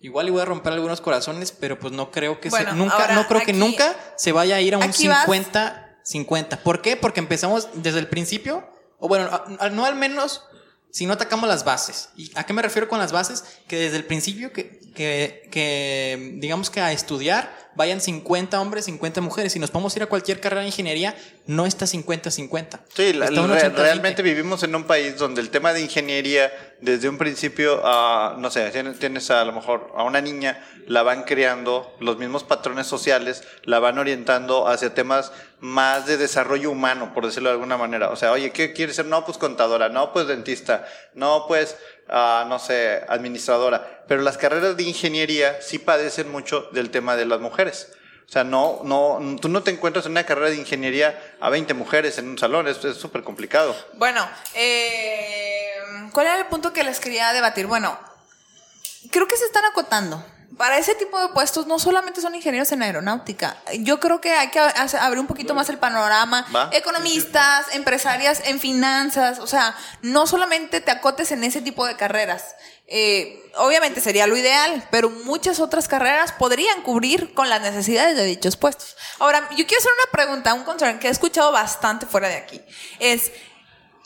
igual 0.00 0.28
y 0.28 0.30
voy 0.30 0.40
a 0.40 0.44
romper 0.44 0.72
algunos 0.72 1.00
corazones, 1.00 1.52
pero 1.52 1.78
pues 1.78 1.92
no 1.92 2.10
creo 2.10 2.40
que 2.40 2.48
Bueno, 2.48 2.70
se, 2.70 2.76
nunca, 2.76 2.94
ahora 2.96 3.14
no 3.14 3.28
creo 3.28 3.42
que 3.42 3.52
nunca 3.52 3.94
se 4.16 4.32
vaya 4.32 4.56
a 4.56 4.60
ir 4.60 4.74
a 4.74 4.78
un 4.78 4.84
aquí 4.84 5.06
vas- 5.06 5.24
50 5.24 5.81
50. 6.02 6.62
¿Por 6.62 6.82
qué? 6.82 6.96
Porque 6.96 7.20
empezamos 7.20 7.68
desde 7.74 7.98
el 7.98 8.08
principio, 8.08 8.68
o 8.98 9.08
bueno, 9.08 9.30
no 9.72 9.84
al 9.84 9.94
menos 9.96 10.42
si 10.90 11.06
no 11.06 11.14
atacamos 11.14 11.48
las 11.48 11.64
bases. 11.64 12.10
¿Y 12.16 12.30
a 12.34 12.44
qué 12.44 12.52
me 12.52 12.60
refiero 12.62 12.86
con 12.88 12.98
las 12.98 13.12
bases? 13.12 13.44
Que 13.66 13.76
desde 13.76 13.96
el 13.96 14.04
principio 14.04 14.52
que, 14.52 14.78
que, 14.94 15.48
que, 15.50 16.32
digamos 16.34 16.68
que 16.68 16.80
a 16.80 16.92
estudiar 16.92 17.50
vayan 17.74 18.02
50 18.02 18.60
hombres, 18.60 18.84
50 18.84 19.22
mujeres. 19.22 19.52
Si 19.54 19.58
nos 19.58 19.70
podemos 19.70 19.96
ir 19.96 20.02
a 20.02 20.06
cualquier 20.06 20.38
carrera 20.40 20.60
de 20.60 20.66
ingeniería, 20.66 21.16
no 21.46 21.64
está 21.64 21.86
50-50. 21.86 22.80
Sí, 22.94 23.14
la- 23.14 23.24
Está 23.26 23.40
un 23.40 23.48
re- 23.50 23.62
80-20. 23.70 23.72
realmente 23.76 24.22
vivimos 24.22 24.62
en 24.64 24.74
un 24.74 24.84
país 24.84 25.16
donde 25.16 25.40
el 25.40 25.48
tema 25.48 25.72
de 25.72 25.80
ingeniería, 25.80 26.52
desde 26.82 27.08
un 27.08 27.16
principio, 27.16 27.80
ah, 27.84 28.34
no 28.38 28.50
sé, 28.50 28.68
tienes, 28.70 28.98
tienes 28.98 29.30
a 29.30 29.44
lo 29.44 29.52
mejor 29.52 29.92
a 29.96 30.02
una 30.02 30.20
niña, 30.20 30.64
la 30.88 31.04
van 31.04 31.22
creando, 31.22 31.94
los 32.00 32.18
mismos 32.18 32.42
patrones 32.42 32.88
sociales, 32.88 33.44
la 33.62 33.78
van 33.78 33.98
orientando 33.98 34.66
hacia 34.66 34.92
temas 34.92 35.32
más 35.60 36.06
de 36.06 36.16
desarrollo 36.16 36.72
humano, 36.72 37.14
por 37.14 37.24
decirlo 37.24 37.50
de 37.50 37.54
alguna 37.54 37.76
manera. 37.76 38.10
O 38.10 38.16
sea, 38.16 38.32
oye, 38.32 38.50
¿qué 38.50 38.72
quieres 38.72 38.96
ser? 38.96 39.06
No, 39.06 39.24
pues 39.24 39.38
contadora, 39.38 39.88
no, 39.90 40.12
pues 40.12 40.26
dentista, 40.26 40.84
no, 41.14 41.44
pues, 41.46 41.76
ah, 42.08 42.46
no 42.48 42.58
sé, 42.58 43.02
administradora. 43.08 44.04
Pero 44.08 44.22
las 44.22 44.36
carreras 44.36 44.76
de 44.76 44.82
ingeniería 44.82 45.62
sí 45.62 45.78
padecen 45.78 46.32
mucho 46.32 46.68
del 46.72 46.90
tema 46.90 47.14
de 47.14 47.26
las 47.26 47.40
mujeres. 47.40 47.92
O 48.28 48.32
sea, 48.32 48.44
no, 48.44 48.80
no, 48.82 49.36
tú 49.40 49.48
no 49.48 49.62
te 49.62 49.70
encuentras 49.70 50.06
en 50.06 50.12
una 50.12 50.24
carrera 50.24 50.48
de 50.48 50.56
ingeniería 50.56 51.36
a 51.38 51.50
20 51.50 51.74
mujeres 51.74 52.16
en 52.18 52.28
un 52.28 52.38
salón, 52.38 52.66
es 52.66 52.78
súper 52.96 53.22
complicado. 53.22 53.76
Bueno, 53.94 54.26
eh, 54.54 55.41
¿cuál 56.12 56.26
era 56.26 56.38
el 56.38 56.46
punto 56.46 56.72
que 56.72 56.84
les 56.84 57.00
quería 57.00 57.32
debatir? 57.32 57.66
Bueno, 57.66 57.98
creo 59.10 59.26
que 59.26 59.36
se 59.36 59.44
están 59.44 59.64
acotando. 59.64 60.24
Para 60.56 60.76
ese 60.76 60.94
tipo 60.94 61.18
de 61.18 61.28
puestos 61.28 61.66
no 61.66 61.78
solamente 61.78 62.20
son 62.20 62.34
ingenieros 62.34 62.70
en 62.72 62.82
aeronáutica. 62.82 63.56
Yo 63.80 63.98
creo 64.00 64.20
que 64.20 64.32
hay 64.32 64.48
que 64.48 64.60
abrir 64.60 65.18
un 65.18 65.26
poquito 65.26 65.54
más 65.54 65.70
el 65.70 65.78
panorama. 65.78 66.46
Va. 66.54 66.68
Economistas, 66.72 67.74
empresarias 67.74 68.42
en 68.44 68.60
finanzas, 68.60 69.38
o 69.38 69.46
sea, 69.46 69.74
no 70.02 70.26
solamente 70.26 70.82
te 70.82 70.90
acotes 70.90 71.32
en 71.32 71.42
ese 71.42 71.62
tipo 71.62 71.86
de 71.86 71.96
carreras. 71.96 72.54
Eh, 72.86 73.50
obviamente 73.56 74.02
sería 74.02 74.26
lo 74.26 74.36
ideal, 74.36 74.86
pero 74.90 75.08
muchas 75.08 75.60
otras 75.60 75.88
carreras 75.88 76.32
podrían 76.32 76.82
cubrir 76.82 77.32
con 77.32 77.48
las 77.48 77.62
necesidades 77.62 78.14
de 78.16 78.24
dichos 78.24 78.58
puestos. 78.58 78.96
Ahora, 79.18 79.48
yo 79.56 79.66
quiero 79.66 79.78
hacer 79.78 79.92
una 79.92 80.12
pregunta, 80.12 80.52
un 80.52 80.64
concern 80.64 80.98
que 80.98 81.08
he 81.08 81.10
escuchado 81.10 81.50
bastante 81.52 82.04
fuera 82.04 82.28
de 82.28 82.36
aquí. 82.36 82.60
Es, 82.98 83.32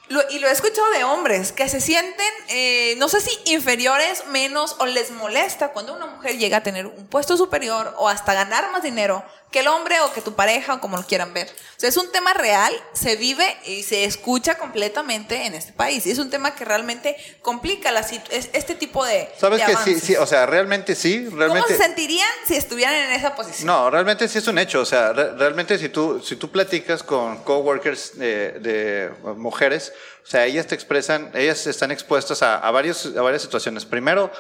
lo- 0.09 0.23
y 0.31 0.39
lo 0.39 0.49
he 0.49 0.53
escuchado 0.53 0.89
de 0.91 1.05
hombres 1.05 1.53
que 1.53 1.69
se 1.69 1.81
sienten, 1.81 2.27
eh, 2.49 2.95
no 2.99 3.09
sé 3.09 3.21
si 3.21 3.31
inferiores, 3.53 4.25
menos, 4.27 4.77
o 4.79 4.87
les 4.87 5.11
molesta 5.11 5.69
cuando 5.73 5.95
una 5.95 6.07
mujer 6.07 6.39
llega 6.39 6.59
a 6.59 6.63
tener 6.63 6.87
un 6.87 7.07
puesto 7.09 7.37
superior 7.37 7.95
o 7.99 8.09
hasta 8.09 8.35
ganar 8.35 8.71
más 8.73 8.83
dinero 8.83 9.25
que 9.57 9.61
el 9.61 9.69
hombre 9.69 9.99
o 10.03 10.13
que 10.13 10.21
tu 10.21 10.35
pareja 10.35 10.75
o 10.75 10.81
como 10.83 10.99
lo 10.99 11.07
quieran 11.07 11.33
ver. 11.33 11.47
O 11.49 11.81
sea, 11.81 11.89
es 11.89 11.97
un 11.97 12.13
tema 12.13 12.35
real, 12.35 12.75
se 12.93 13.17
vive 13.17 13.57
y 13.65 13.83
se 13.85 14.05
escucha 14.05 14.59
completamente 14.59 15.47
en 15.47 15.55
este 15.55 15.73
país. 15.73 16.05
Y 16.05 16.11
es 16.11 16.19
un 16.19 16.29
tema 16.29 16.55
que 16.55 16.67
realmente 16.67 17.17
complica 17.41 17.91
la 17.91 18.01
este 18.01 18.75
tipo 18.75 19.03
de... 19.07 19.31
¿Sabes 19.39 19.61
de 19.61 19.65
que 19.65 19.71
sí, 19.73 19.77
avances. 19.77 20.03
sí? 20.03 20.17
O 20.17 20.27
sea, 20.27 20.45
realmente 20.45 20.95
sí, 20.95 21.25
¿Cómo 21.25 21.39
realmente... 21.39 21.69
se 21.75 21.83
sentirían 21.83 22.29
si 22.47 22.55
estuvieran 22.55 22.95
en 22.97 23.13
esa 23.13 23.35
posición? 23.35 23.67
No, 23.67 23.89
realmente 23.89 24.29
sí 24.29 24.37
es 24.37 24.47
un 24.47 24.59
hecho. 24.59 24.81
O 24.81 24.85
sea, 24.85 25.15
re- 25.15 25.33
realmente 25.39 25.79
si 25.79 25.89
tú, 25.89 26.23
si 26.23 26.37
tú 26.37 26.51
platicas 26.51 27.03
con 27.03 27.43
coworkers 27.43 28.19
de, 28.19 28.53
de 28.61 29.11
mujeres, 29.37 29.91
o 30.23 30.27
sea, 30.27 30.45
ellas 30.45 30.67
te 30.67 30.75
expresan, 30.75 31.31
ellas 31.33 31.67
están 31.67 31.91
expuestas 31.93 32.43
a, 32.43 32.59
a, 32.59 32.71
varios, 32.73 33.07
a 33.17 33.23
varias 33.23 33.41
situaciones. 33.41 33.87
Primero, 33.87 34.31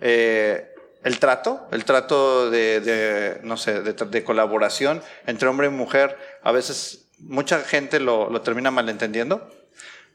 eh, 0.00 0.71
el 1.04 1.18
trato, 1.18 1.66
el 1.72 1.84
trato 1.84 2.50
de, 2.50 2.80
de, 2.80 3.40
no 3.42 3.56
sé, 3.56 3.82
de, 3.82 3.92
de 3.92 4.24
colaboración 4.24 5.02
entre 5.26 5.48
hombre 5.48 5.66
y 5.66 5.70
mujer, 5.70 6.16
a 6.42 6.52
veces 6.52 7.08
mucha 7.18 7.60
gente 7.60 8.00
lo, 8.00 8.30
lo 8.30 8.40
termina 8.42 8.70
malentendiendo. 8.70 9.50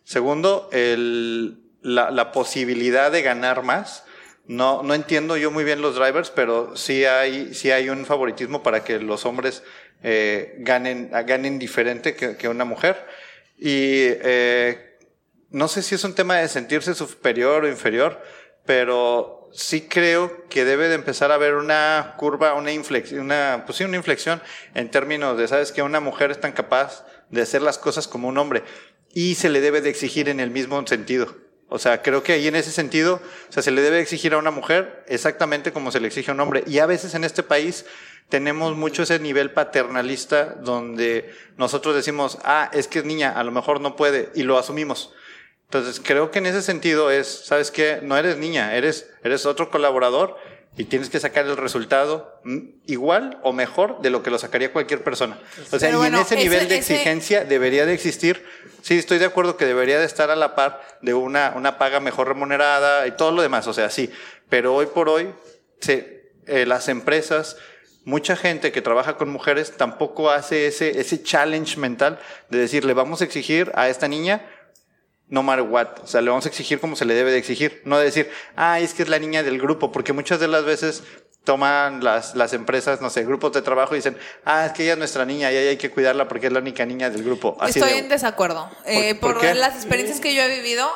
Segundo, 0.03 0.69
el, 0.71 1.59
la, 1.81 2.11
la 2.11 2.31
posibilidad 2.31 3.11
de 3.11 3.21
ganar 3.21 3.63
más. 3.63 4.03
No, 4.45 4.81
no 4.81 4.93
entiendo 4.93 5.35
yo 5.35 5.51
muy 5.51 5.65
bien 5.65 5.81
los 5.81 5.95
drivers, 5.95 6.29
pero 6.29 6.77
sí 6.77 7.03
hay, 7.03 7.53
sí 7.53 7.71
hay 7.71 7.89
un 7.89 8.05
favoritismo 8.05 8.63
para 8.63 8.81
que 8.85 8.97
los 8.99 9.25
hombres 9.25 9.61
eh, 10.03 10.55
ganen, 10.59 11.11
ganen 11.25 11.59
diferente 11.59 12.15
que, 12.15 12.37
que 12.37 12.47
una 12.47 12.63
mujer. 12.63 13.05
Y 13.57 14.05
eh, 14.05 14.97
no 15.49 15.67
sé 15.67 15.81
si 15.81 15.95
es 15.95 16.03
un 16.05 16.15
tema 16.15 16.37
de 16.37 16.47
sentirse 16.47 16.95
superior 16.95 17.65
o 17.65 17.67
inferior, 17.67 18.21
pero 18.65 19.36
sí 19.53 19.81
creo 19.81 20.47
que 20.49 20.65
debe 20.65 20.87
de 20.87 20.95
empezar 20.95 21.31
a 21.31 21.35
haber 21.35 21.55
una 21.55 22.15
curva, 22.17 22.53
una 22.53 22.71
inflexión, 22.71 23.21
una, 23.21 23.63
pues 23.65 23.77
sí, 23.77 23.83
una 23.83 23.97
inflexión 23.97 24.41
en 24.73 24.91
términos 24.91 25.37
de, 25.37 25.47
¿sabes 25.47 25.71
que 25.71 25.81
Una 25.81 25.99
mujer 25.99 26.31
es 26.31 26.39
tan 26.39 26.51
capaz 26.51 27.05
de 27.29 27.41
hacer 27.41 27.61
las 27.61 27.77
cosas 27.77 28.07
como 28.07 28.27
un 28.27 28.37
hombre 28.37 28.63
y 29.13 29.35
se 29.35 29.49
le 29.49 29.61
debe 29.61 29.81
de 29.81 29.89
exigir 29.89 30.29
en 30.29 30.39
el 30.39 30.51
mismo 30.51 30.85
sentido. 30.85 31.35
O 31.69 31.79
sea, 31.79 32.01
creo 32.01 32.23
que 32.23 32.33
ahí 32.33 32.47
en 32.47 32.55
ese 32.55 32.71
sentido, 32.71 33.21
o 33.49 33.51
sea, 33.51 33.61
se 33.61 33.71
le 33.71 33.81
debe 33.81 33.99
exigir 33.99 34.33
a 34.33 34.37
una 34.37 34.51
mujer 34.51 35.03
exactamente 35.07 35.73
como 35.73 35.91
se 35.91 35.99
le 35.99 36.07
exige 36.07 36.31
a 36.31 36.33
un 36.33 36.39
hombre. 36.39 36.63
Y 36.65 36.79
a 36.79 36.85
veces 36.85 37.13
en 37.13 37.25
este 37.25 37.43
país 37.43 37.85
tenemos 38.29 38.75
mucho 38.77 39.03
ese 39.03 39.19
nivel 39.19 39.51
paternalista 39.51 40.55
donde 40.61 41.33
nosotros 41.57 41.95
decimos, 41.95 42.37
ah, 42.43 42.69
es 42.73 42.87
que 42.87 42.99
es 42.99 43.05
niña, 43.05 43.31
a 43.31 43.43
lo 43.43 43.51
mejor 43.51 43.81
no 43.81 43.95
puede, 43.95 44.31
y 44.33 44.43
lo 44.43 44.57
asumimos. 44.57 45.13
Entonces, 45.69 46.01
creo 46.03 46.31
que 46.31 46.39
en 46.39 46.45
ese 46.45 46.61
sentido 46.61 47.11
es, 47.11 47.27
¿sabes 47.45 47.71
qué? 47.71 47.99
No 48.01 48.17
eres 48.17 48.37
niña, 48.37 48.73
eres, 48.75 49.09
eres 49.23 49.45
otro 49.45 49.69
colaborador 49.69 50.37
y 50.77 50.85
tienes 50.85 51.09
que 51.09 51.19
sacar 51.19 51.45
el 51.45 51.57
resultado 51.57 52.39
mm, 52.45 52.57
igual 52.85 53.39
o 53.43 53.51
mejor 53.51 53.99
de 54.01 54.09
lo 54.09 54.23
que 54.23 54.29
lo 54.29 54.37
sacaría 54.39 54.71
cualquier 54.71 55.03
persona. 55.03 55.37
O 55.71 55.77
sea, 55.77 55.79
Pero 55.89 55.93
y 55.93 55.97
bueno, 55.97 56.17
en 56.19 56.23
ese 56.23 56.35
ese- 56.35 56.43
nivel 56.43 56.69
de 56.69 56.77
ese- 56.77 56.93
exigencia 56.93 57.43
debería 57.43 57.85
de 57.85 57.93
existir. 57.93 58.45
Sí, 58.81 58.97
estoy 58.97 59.17
de 59.17 59.25
acuerdo 59.25 59.57
que 59.57 59.65
debería 59.65 59.99
de 59.99 60.05
estar 60.05 60.31
a 60.31 60.37
la 60.37 60.55
par 60.55 60.81
de 61.01 61.13
una, 61.13 61.51
una 61.55 61.77
paga 61.77 61.99
mejor 61.99 62.27
remunerada 62.29 63.05
y 63.05 63.11
todo 63.11 63.31
lo 63.31 63.41
demás, 63.41 63.67
o 63.67 63.73
sea, 63.73 63.89
sí. 63.89 64.09
Pero 64.49 64.73
hoy 64.73 64.85
por 64.85 65.09
hoy, 65.09 65.33
se, 65.81 66.31
eh, 66.45 66.65
las 66.65 66.87
empresas, 66.87 67.57
mucha 68.05 68.37
gente 68.37 68.71
que 68.71 68.81
trabaja 68.81 69.17
con 69.17 69.27
mujeres 69.27 69.75
tampoco 69.75 70.29
hace 70.31 70.67
ese, 70.67 70.97
ese 71.01 71.21
challenge 71.21 71.77
mental 71.77 72.19
de 72.49 72.59
decirle, 72.59 72.93
vamos 72.93 73.19
a 73.19 73.25
exigir 73.25 73.69
a 73.75 73.89
esta 73.89 74.07
niña 74.07 74.49
no 75.29 75.43
matter 75.43 75.63
what. 75.65 75.87
O 76.03 76.07
sea, 76.07 76.21
le 76.21 76.29
vamos 76.29 76.45
a 76.45 76.49
exigir 76.49 76.79
como 76.79 76.95
se 76.95 77.05
le 77.05 77.13
debe 77.13 77.31
de 77.31 77.37
exigir. 77.37 77.81
No 77.85 77.97
de 77.97 78.05
decir, 78.05 78.29
ah, 78.55 78.79
es 78.79 78.93
que 78.93 79.03
es 79.03 79.09
la 79.09 79.19
niña 79.19 79.43
del 79.43 79.59
grupo, 79.59 79.91
porque 79.91 80.13
muchas 80.13 80.39
de 80.39 80.47
las 80.47 80.63
veces 80.65 81.03
toman 81.43 82.03
las, 82.03 82.35
las 82.35 82.51
empresas, 82.53 82.99
no 82.99 83.09
sé, 83.09 83.23
grupos 83.23 83.53
de 83.53 83.61
trabajo 83.61 83.93
y 83.95 83.99
dicen, 83.99 84.17
ah, 84.43 84.65
es 84.65 84.73
que 84.73 84.83
ella 84.83 84.93
es 84.93 84.97
nuestra 84.99 85.23
niña 85.25 85.49
y 85.51 85.55
ahí 85.55 85.67
hay 85.67 85.77
que 85.77 85.89
cuidarla 85.91 86.27
porque 86.27 86.47
es 86.47 86.53
la 86.53 86.59
única 86.59 86.85
niña 86.85 87.09
del 87.09 87.23
grupo. 87.23 87.55
Así 87.61 87.79
Estoy 87.79 87.93
de- 87.93 87.99
en 87.99 88.09
desacuerdo. 88.09 88.69
Eh, 88.85 89.15
¿Por- 89.15 89.33
por 89.33 89.41
por 89.41 89.41
qué? 89.43 89.53
las 89.55 89.75
experiencias 89.75 90.19
que 90.19 90.33
yo 90.35 90.41
he 90.43 90.49
vivido, 90.55 90.89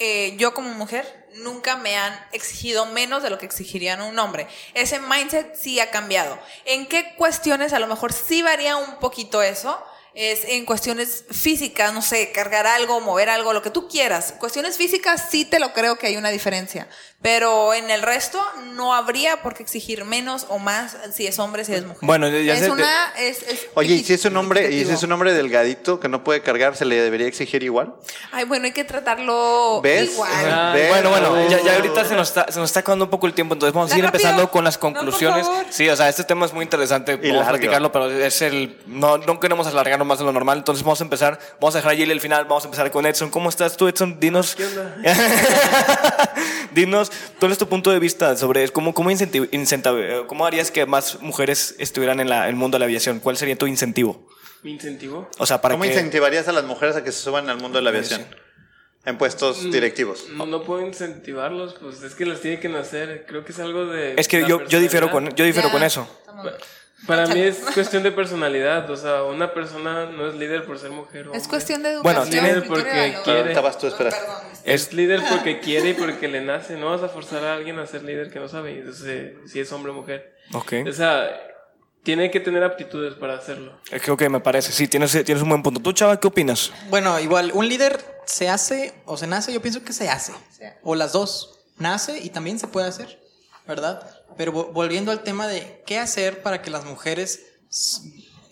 eh, 0.00 0.34
yo 0.38 0.54
como 0.54 0.70
mujer 0.74 1.06
nunca 1.36 1.76
me 1.76 1.96
han 1.96 2.12
exigido 2.32 2.86
menos 2.86 3.22
de 3.22 3.30
lo 3.30 3.38
que 3.38 3.46
exigirían 3.46 4.00
un 4.02 4.18
hombre. 4.18 4.48
Ese 4.74 4.98
mindset 4.98 5.54
sí 5.54 5.78
ha 5.78 5.90
cambiado. 5.90 6.36
¿En 6.64 6.86
qué 6.86 7.14
cuestiones 7.16 7.72
a 7.72 7.78
lo 7.78 7.86
mejor 7.86 8.12
sí 8.12 8.42
varía 8.42 8.76
un 8.76 8.96
poquito 8.98 9.40
eso? 9.42 9.80
Es 10.14 10.44
en 10.44 10.64
cuestiones 10.64 11.24
físicas, 11.30 11.92
no 11.94 12.02
sé, 12.02 12.32
cargar 12.32 12.66
algo, 12.66 13.00
mover 13.00 13.28
algo, 13.28 13.52
lo 13.52 13.62
que 13.62 13.70
tú 13.70 13.88
quieras. 13.88 14.34
Cuestiones 14.38 14.76
físicas 14.76 15.26
sí 15.30 15.44
te 15.44 15.60
lo 15.60 15.72
creo 15.72 15.96
que 15.96 16.08
hay 16.08 16.16
una 16.16 16.30
diferencia. 16.30 16.88
Pero 17.22 17.74
en 17.74 17.90
el 17.90 18.00
resto 18.00 18.40
no 18.72 18.94
habría 18.94 19.42
por 19.42 19.52
qué 19.52 19.62
exigir 19.62 20.06
menos 20.06 20.46
o 20.48 20.58
más 20.58 20.96
si 21.12 21.26
es 21.26 21.38
hombre, 21.38 21.66
si 21.66 21.74
es 21.74 21.82
mujer. 21.84 21.98
Bueno, 22.00 22.28
ya 22.30 22.54
es 22.54 22.60
sé- 22.60 22.70
una. 22.70 23.12
Es, 23.18 23.42
es 23.42 23.66
Oye, 23.74 23.94
y 23.96 24.04
si 24.04 24.14
es 24.14 24.24
un 24.24 24.36
hombre, 24.38 24.72
y 24.72 24.86
si 24.86 24.92
es 24.92 25.02
un 25.02 25.12
hombre 25.12 25.34
delgadito 25.34 26.00
que 26.00 26.08
no 26.08 26.24
puede 26.24 26.40
cargar, 26.40 26.76
¿se 26.76 26.86
le 26.86 26.96
debería 26.96 27.26
exigir 27.26 27.62
igual? 27.62 27.94
Ay, 28.32 28.44
bueno, 28.46 28.64
hay 28.64 28.72
que 28.72 28.84
tratarlo 28.84 29.80
¿Ves? 29.82 30.12
igual. 30.12 30.30
Ah, 30.50 30.72
¿Ves? 30.74 30.88
Bueno, 30.88 31.10
bueno, 31.10 31.48
ya, 31.50 31.60
ya 31.60 31.74
ahorita 31.76 32.06
se 32.06 32.14
nos, 32.16 32.28
está, 32.28 32.50
se 32.50 32.58
nos 32.58 32.70
está 32.70 32.80
acabando 32.80 33.04
un 33.04 33.10
poco 33.10 33.26
el 33.26 33.34
tiempo, 33.34 33.52
entonces 33.52 33.74
vamos 33.74 33.92
a 33.92 33.98
ir 33.98 34.04
rápido. 34.04 34.18
empezando 34.22 34.50
con 34.50 34.64
las 34.64 34.78
conclusiones. 34.78 35.46
sí, 35.68 35.90
o 35.90 35.96
sea, 35.96 36.08
este 36.08 36.24
tema 36.24 36.46
es 36.46 36.54
muy 36.54 36.62
interesante, 36.62 37.18
largo. 37.22 37.48
platicarlo, 37.50 37.92
pero 37.92 38.10
es 38.10 38.40
el 38.40 38.78
no, 38.86 39.18
no 39.18 39.38
queremos 39.40 39.66
alargarnos 39.66 40.08
más 40.08 40.18
de 40.20 40.24
lo 40.24 40.32
normal, 40.32 40.56
entonces 40.56 40.82
vamos 40.82 41.00
a 41.02 41.04
empezar, 41.04 41.38
vamos 41.60 41.74
a 41.74 41.78
dejar 41.78 41.92
a 41.92 41.96
Jill 41.96 42.10
el 42.10 42.20
final, 42.22 42.44
vamos 42.46 42.64
a 42.64 42.68
empezar 42.68 42.90
con 42.90 43.04
Edson. 43.04 43.28
¿Cómo 43.28 43.50
estás 43.50 43.76
tú, 43.76 43.88
Edson? 43.88 44.18
Dinos. 44.18 44.54
¿Qué 44.56 44.64
onda? 44.64 44.96
Dinos, 46.72 47.09
¿cuál 47.38 47.52
es 47.52 47.58
tu 47.58 47.68
punto 47.68 47.90
de 47.90 47.98
vista 47.98 48.36
sobre 48.36 48.68
cómo, 48.70 48.94
cómo, 48.94 49.10
eh, 49.10 50.22
cómo 50.26 50.46
harías 50.46 50.70
que 50.70 50.86
más 50.86 51.20
mujeres 51.20 51.74
estuvieran 51.78 52.20
en 52.20 52.28
la- 52.28 52.48
el 52.48 52.56
mundo 52.56 52.76
de 52.76 52.80
la 52.80 52.84
aviación? 52.86 53.20
¿Cuál 53.20 53.36
sería 53.36 53.56
tu 53.56 53.66
incentivo? 53.66 54.28
¿Me 54.62 54.70
incentivo? 54.70 55.28
O 55.38 55.46
sea, 55.46 55.60
para 55.60 55.74
¿Cómo 55.74 55.84
que... 55.84 55.90
incentivarías 55.90 56.46
a 56.48 56.52
las 56.52 56.64
mujeres 56.64 56.96
a 56.96 57.02
que 57.04 57.12
se 57.12 57.20
suban 57.22 57.48
al 57.48 57.58
mundo 57.58 57.78
de 57.78 57.82
la 57.84 57.90
aviación? 57.90 58.24
En 59.06 59.16
puestos 59.16 59.62
Mm. 59.64 59.70
directivos. 59.70 60.26
No, 60.32 60.44
no 60.44 60.62
puedo 60.62 60.86
incentivarlos, 60.86 61.74
pues 61.80 62.02
es 62.02 62.14
que 62.14 62.26
les 62.26 62.42
tiene 62.42 62.60
que 62.60 62.68
nacer. 62.68 63.24
Creo 63.26 63.44
que 63.46 63.52
es 63.52 63.58
algo 63.58 63.86
de. 63.86 64.14
Es 64.18 64.28
que 64.28 64.42
la 64.42 64.48
yo, 64.48 64.66
yo 64.66 64.78
difiero 64.78 65.10
con, 65.10 65.34
yo 65.34 65.44
difiero 65.46 65.68
Ya. 65.68 65.72
con 65.72 65.82
eso. 65.82 66.06
Para 67.06 67.26
mí 67.26 67.40
es 67.40 67.58
cuestión 67.74 68.02
de 68.02 68.12
personalidad. 68.12 68.88
O 68.90 68.96
sea, 68.96 69.22
una 69.24 69.52
persona 69.54 70.06
no 70.06 70.28
es 70.28 70.34
líder 70.34 70.64
por 70.66 70.78
ser 70.78 70.90
mujer. 70.90 71.28
o 71.28 71.32
Es 71.32 71.38
hombre. 71.44 71.48
cuestión 71.50 71.82
de 71.82 71.98
Bueno, 71.98 72.22
educación. 72.22 72.44
tiene 72.44 72.60
cultura 72.66 73.06
y 73.06 73.12
porque 73.12 73.22
quiere. 73.24 73.48
Estabas 73.50 73.78
tú, 73.78 73.86
espera. 73.86 74.10
Perdón. 74.10 74.36
Es 74.64 74.92
líder 74.92 75.22
porque 75.30 75.60
quiere 75.60 75.90
y 75.90 75.94
porque 75.94 76.28
le 76.28 76.40
nace. 76.42 76.76
No 76.76 76.90
vas 76.90 77.02
a 77.02 77.08
forzar 77.08 77.44
a 77.44 77.54
alguien 77.54 77.78
a 77.78 77.86
ser 77.86 78.02
líder 78.04 78.30
que 78.30 78.38
no 78.38 78.48
sabe. 78.48 78.78
Entonces, 78.78 79.04
eh, 79.08 79.36
si 79.46 79.60
es 79.60 79.72
hombre 79.72 79.92
o 79.92 79.94
mujer. 79.94 80.36
Ok. 80.52 80.74
O 80.88 80.92
sea, 80.92 81.28
tiene 82.02 82.30
que 82.30 82.40
tener 82.40 82.62
aptitudes 82.64 83.14
para 83.14 83.34
hacerlo. 83.34 83.78
Es 83.90 84.02
que 84.02 84.10
ok, 84.10 84.22
me 84.28 84.40
parece. 84.40 84.72
Sí, 84.72 84.86
tienes, 84.88 85.12
tienes 85.24 85.42
un 85.42 85.48
buen 85.48 85.62
punto. 85.62 85.80
¿Tú, 85.80 85.92
chava, 85.92 86.18
qué 86.20 86.28
opinas? 86.28 86.70
Bueno, 86.88 87.18
igual, 87.20 87.50
un 87.54 87.68
líder 87.68 87.98
se 88.26 88.48
hace 88.48 88.94
o 89.06 89.16
se 89.16 89.26
nace, 89.26 89.52
yo 89.52 89.60
pienso 89.62 89.82
que 89.84 89.92
se 89.92 90.08
hace. 90.08 90.32
O 90.82 90.94
las 90.94 91.12
dos. 91.12 91.56
Nace 91.78 92.18
y 92.18 92.28
también 92.28 92.58
se 92.58 92.66
puede 92.68 92.86
hacer, 92.88 93.18
¿verdad? 93.66 94.06
Pero 94.36 94.52
vo- 94.52 94.72
volviendo 94.72 95.10
al 95.12 95.22
tema 95.22 95.46
de 95.46 95.82
qué 95.86 95.98
hacer 95.98 96.42
para 96.42 96.62
que 96.62 96.70
las 96.70 96.84
mujeres 96.84 97.40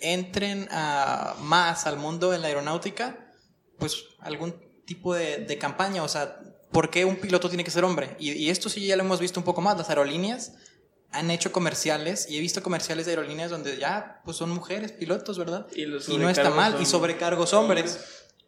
entren 0.01 0.69
a- 0.71 1.35
más 1.41 1.87
al 1.87 1.97
mundo 1.97 2.31
de 2.31 2.39
la 2.39 2.49
aeronáutica, 2.49 3.33
pues 3.79 4.05
algún 4.21 4.55
tipo 4.87 5.15
de, 5.15 5.39
de 5.39 5.59
campaña, 5.59 6.03
o 6.03 6.09
sea, 6.09 6.41
¿por 6.73 6.91
qué 6.91 7.05
un 7.05 7.17
piloto 7.17 7.49
tiene 7.49 7.65
que 7.65 7.71
ser 7.71 7.85
hombre? 7.85 8.17
Y, 8.19 8.33
y 8.33 8.51
esto 8.51 8.69
sí 8.69 8.87
ya 8.87 8.97
lo 8.97 9.03
hemos 9.03 9.21
visto 9.21 9.41
un 9.41 9.45
poco 9.45 9.61
más, 9.61 9.77
las 9.77 9.89
aerolíneas 9.89 10.53
han 11.11 11.31
hecho 11.31 11.53
comerciales 11.53 12.29
y 12.29 12.37
he 12.37 12.41
visto 12.41 12.63
comerciales 12.63 13.07
de 13.07 13.13
aerolíneas 13.13 13.51
donde 13.51 13.79
ya 13.79 14.21
pues 14.25 14.37
son 14.37 14.51
mujeres 14.51 14.93
pilotos, 14.93 15.39
¿verdad? 15.39 15.67
Y 15.75 15.87
los 15.87 16.07
no 16.09 16.29
está 16.29 16.51
mal. 16.51 16.73
son 16.73 16.83
Y 16.83 16.87
sobrecargos 16.87 17.55
hombres. 17.55 17.99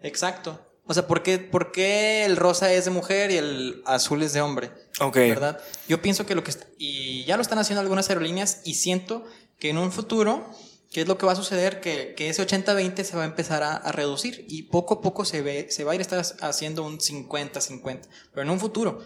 Exacto. 0.02 0.69
O 0.86 0.94
sea, 0.94 1.06
¿por 1.06 1.22
qué, 1.22 1.38
por 1.38 1.72
qué 1.72 2.24
el 2.24 2.36
rosa 2.36 2.72
es 2.72 2.84
de 2.84 2.90
mujer 2.90 3.30
y 3.30 3.36
el 3.36 3.82
azul 3.86 4.22
es 4.22 4.32
de 4.32 4.40
hombre? 4.40 4.70
Ok. 5.00 5.16
¿Verdad? 5.16 5.60
Yo 5.88 6.02
pienso 6.02 6.26
que 6.26 6.34
lo 6.34 6.42
que... 6.42 6.52
Y 6.78 7.24
ya 7.24 7.36
lo 7.36 7.42
están 7.42 7.58
haciendo 7.58 7.80
algunas 7.80 8.08
aerolíneas 8.08 8.62
y 8.64 8.74
siento 8.74 9.24
que 9.58 9.70
en 9.70 9.78
un 9.78 9.92
futuro, 9.92 10.50
¿qué 10.90 11.02
es 11.02 11.08
lo 11.08 11.16
que 11.16 11.26
va 11.26 11.32
a 11.32 11.36
suceder? 11.36 11.80
Que, 11.80 12.14
que 12.16 12.28
ese 12.28 12.44
80-20 12.44 13.04
se 13.04 13.16
va 13.16 13.22
a 13.22 13.26
empezar 13.26 13.62
a, 13.62 13.76
a 13.76 13.92
reducir 13.92 14.44
y 14.48 14.64
poco 14.64 14.94
a 14.94 15.00
poco 15.00 15.24
se, 15.24 15.42
ve, 15.42 15.68
se 15.70 15.84
va 15.84 15.92
a 15.92 15.94
ir 15.94 16.00
estar 16.00 16.24
haciendo 16.40 16.82
un 16.82 16.98
50-50. 16.98 18.00
Pero 18.32 18.42
en 18.42 18.50
un 18.50 18.58
futuro, 18.58 19.00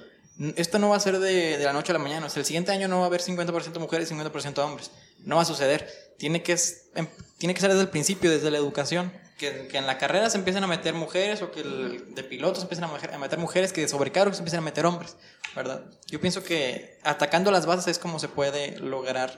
esto 0.57 0.79
no 0.79 0.89
va 0.91 0.97
a 0.97 1.01
ser 1.01 1.19
de, 1.19 1.59
de 1.59 1.65
la 1.65 1.73
noche 1.73 1.93
a 1.93 1.95
la 1.95 1.99
mañana. 1.99 2.27
O 2.27 2.31
sea, 2.31 2.41
el 2.41 2.47
siguiente 2.47 2.73
año 2.73 2.89
no 2.89 2.99
va 2.99 3.05
a 3.05 3.07
haber 3.07 3.21
50% 3.21 3.79
mujeres 3.79 4.11
y 4.11 4.15
50% 4.15 4.59
hombres. 4.59 4.91
No 5.25 5.37
va 5.37 5.43
a 5.43 5.45
suceder. 5.45 5.89
Tiene 6.19 6.43
que, 6.43 6.53
es- 6.53 6.87
em- 6.95 7.09
tiene 7.39 7.55
que 7.55 7.61
ser 7.61 7.71
desde 7.71 7.83
el 7.83 7.89
principio, 7.89 8.31
desde 8.31 8.51
la 8.51 8.59
educación. 8.59 9.13
Que, 9.39 9.67
que 9.67 9.79
en 9.79 9.87
la 9.89 9.99
carrera 9.99 10.31
se 10.31 10.39
empiecen 10.39 10.63
a 10.63 10.69
meter 10.69 10.95
mujeres 10.95 11.43
o 11.43 11.51
que 11.51 11.61
el- 11.61 12.15
de 12.15 12.23
pilotos 12.23 12.63
empiecen 12.63 12.85
a, 12.85 12.89
mujer- 12.89 13.13
a 13.13 13.19
meter 13.19 13.39
mujeres, 13.39 13.73
que 13.73 13.81
de 13.81 13.89
sobrecargos 13.89 14.37
se 14.37 14.43
empiecen 14.43 14.59
a 14.59 14.63
meter 14.63 14.87
hombres, 14.87 15.17
¿verdad? 15.57 15.83
Yo 16.07 16.21
pienso 16.21 16.45
que 16.45 16.99
atacando 17.03 17.51
las 17.51 17.67
bases 17.67 17.89
es 17.89 17.99
como 17.99 18.19
se 18.21 18.29
puede 18.29 18.79
lograr 18.79 19.37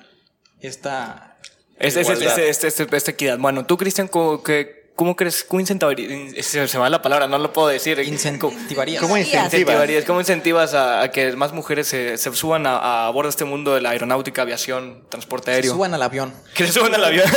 esta... 0.61 1.38
Este, 1.79 2.00
este, 2.49 2.67
este, 2.69 2.97
esta 2.97 3.11
equidad. 3.11 3.38
Bueno, 3.38 3.67
tú, 3.67 3.76
Cristian, 3.76 4.09
¿cómo, 4.09 4.43
que- 4.43 4.75
cómo 4.97 5.15
crees? 5.15 5.45
¿Cómo 5.45 5.61
incentivarías? 5.61 6.45
Se, 6.45 6.67
se 6.67 6.76
me 6.79 6.83
va 6.83 6.91
la 6.91 7.00
palabra, 7.03 7.29
no 7.29 7.38
lo 7.38 7.53
puedo 7.53 7.69
decir. 7.69 7.99
Incentivarías. 8.00 9.00
¿Cómo 9.00 9.17
Incentivarías. 9.17 9.45
incentivas? 9.45 9.45
incentivarías? 9.45 10.05
¿Cómo 10.05 10.21
incentivas 10.21 10.75
a, 10.75 11.03
a 11.03 11.11
que 11.12 11.33
más 11.37 11.53
mujeres 11.53 11.87
se, 11.87 12.19
se 12.19 12.33
suban 12.35 12.67
a, 12.67 13.07
a 13.07 13.11
bordo 13.11 13.29
de 13.29 13.31
este 13.31 13.45
mundo 13.45 13.75
de 13.75 13.81
la 13.83 13.91
aeronáutica, 13.91 14.43
aviación, 14.43 15.05
transporte 15.09 15.53
aéreo? 15.53 15.75
Suban 15.75 15.95
al 15.95 16.03
avión. 16.03 16.35
Que 16.55 16.67
se 16.67 16.73
suban 16.73 16.93
al 16.95 17.05
avión. 17.05 17.26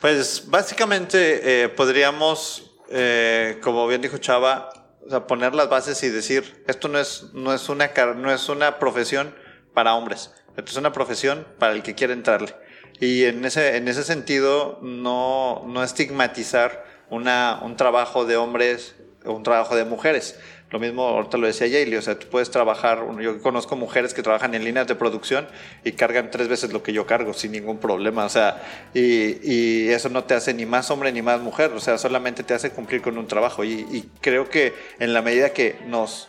Pues 0.00 0.44
básicamente 0.46 1.64
eh, 1.64 1.68
podríamos, 1.68 2.70
eh, 2.88 3.58
como 3.62 3.86
bien 3.88 4.00
dijo 4.00 4.18
Chava, 4.18 4.70
o 5.04 5.10
sea, 5.10 5.26
poner 5.26 5.56
las 5.56 5.68
bases 5.68 6.00
y 6.04 6.08
decir, 6.08 6.62
esto 6.68 6.86
no 6.86 7.00
es, 7.00 7.24
no 7.32 7.52
es, 7.52 7.68
una, 7.68 7.88
car- 7.88 8.14
no 8.14 8.32
es 8.32 8.48
una 8.48 8.78
profesión 8.78 9.34
para 9.74 9.94
hombres, 9.94 10.30
esto 10.56 10.70
es 10.70 10.76
una 10.76 10.92
profesión 10.92 11.44
para 11.58 11.72
el 11.72 11.82
que 11.82 11.96
quiere 11.96 12.12
entrarle. 12.12 12.54
Y 13.00 13.24
en 13.24 13.44
ese, 13.44 13.76
en 13.76 13.88
ese 13.88 14.04
sentido, 14.04 14.78
no, 14.82 15.64
no 15.66 15.84
estigmatizar 15.84 16.84
una, 17.10 17.60
un 17.62 17.76
trabajo 17.76 18.24
de 18.24 18.36
hombres 18.36 18.94
o 19.24 19.32
un 19.32 19.42
trabajo 19.42 19.76
de 19.76 19.84
mujeres. 19.84 20.38
Lo 20.70 20.78
mismo, 20.78 21.08
ahorita 21.08 21.38
lo 21.38 21.46
decía 21.46 21.66
Yayli, 21.66 21.96
o 21.96 22.02
sea, 22.02 22.18
tú 22.18 22.26
puedes 22.28 22.50
trabajar, 22.50 23.02
yo 23.20 23.40
conozco 23.40 23.74
mujeres 23.74 24.12
que 24.12 24.22
trabajan 24.22 24.54
en 24.54 24.64
líneas 24.64 24.86
de 24.86 24.94
producción 24.94 25.48
y 25.82 25.92
cargan 25.92 26.30
tres 26.30 26.48
veces 26.48 26.74
lo 26.74 26.82
que 26.82 26.92
yo 26.92 27.06
cargo 27.06 27.32
sin 27.32 27.52
ningún 27.52 27.78
problema, 27.78 28.26
o 28.26 28.28
sea, 28.28 28.62
y, 28.92 29.38
y 29.50 29.88
eso 29.88 30.10
no 30.10 30.24
te 30.24 30.34
hace 30.34 30.52
ni 30.52 30.66
más 30.66 30.90
hombre 30.90 31.10
ni 31.10 31.22
más 31.22 31.40
mujer, 31.40 31.72
o 31.72 31.80
sea, 31.80 31.96
solamente 31.96 32.42
te 32.42 32.52
hace 32.52 32.70
cumplir 32.70 33.00
con 33.00 33.16
un 33.16 33.26
trabajo. 33.26 33.64
Y, 33.64 33.86
y 33.90 34.10
creo 34.20 34.50
que 34.50 34.74
en 34.98 35.14
la 35.14 35.22
medida 35.22 35.54
que 35.54 35.78
nos, 35.86 36.28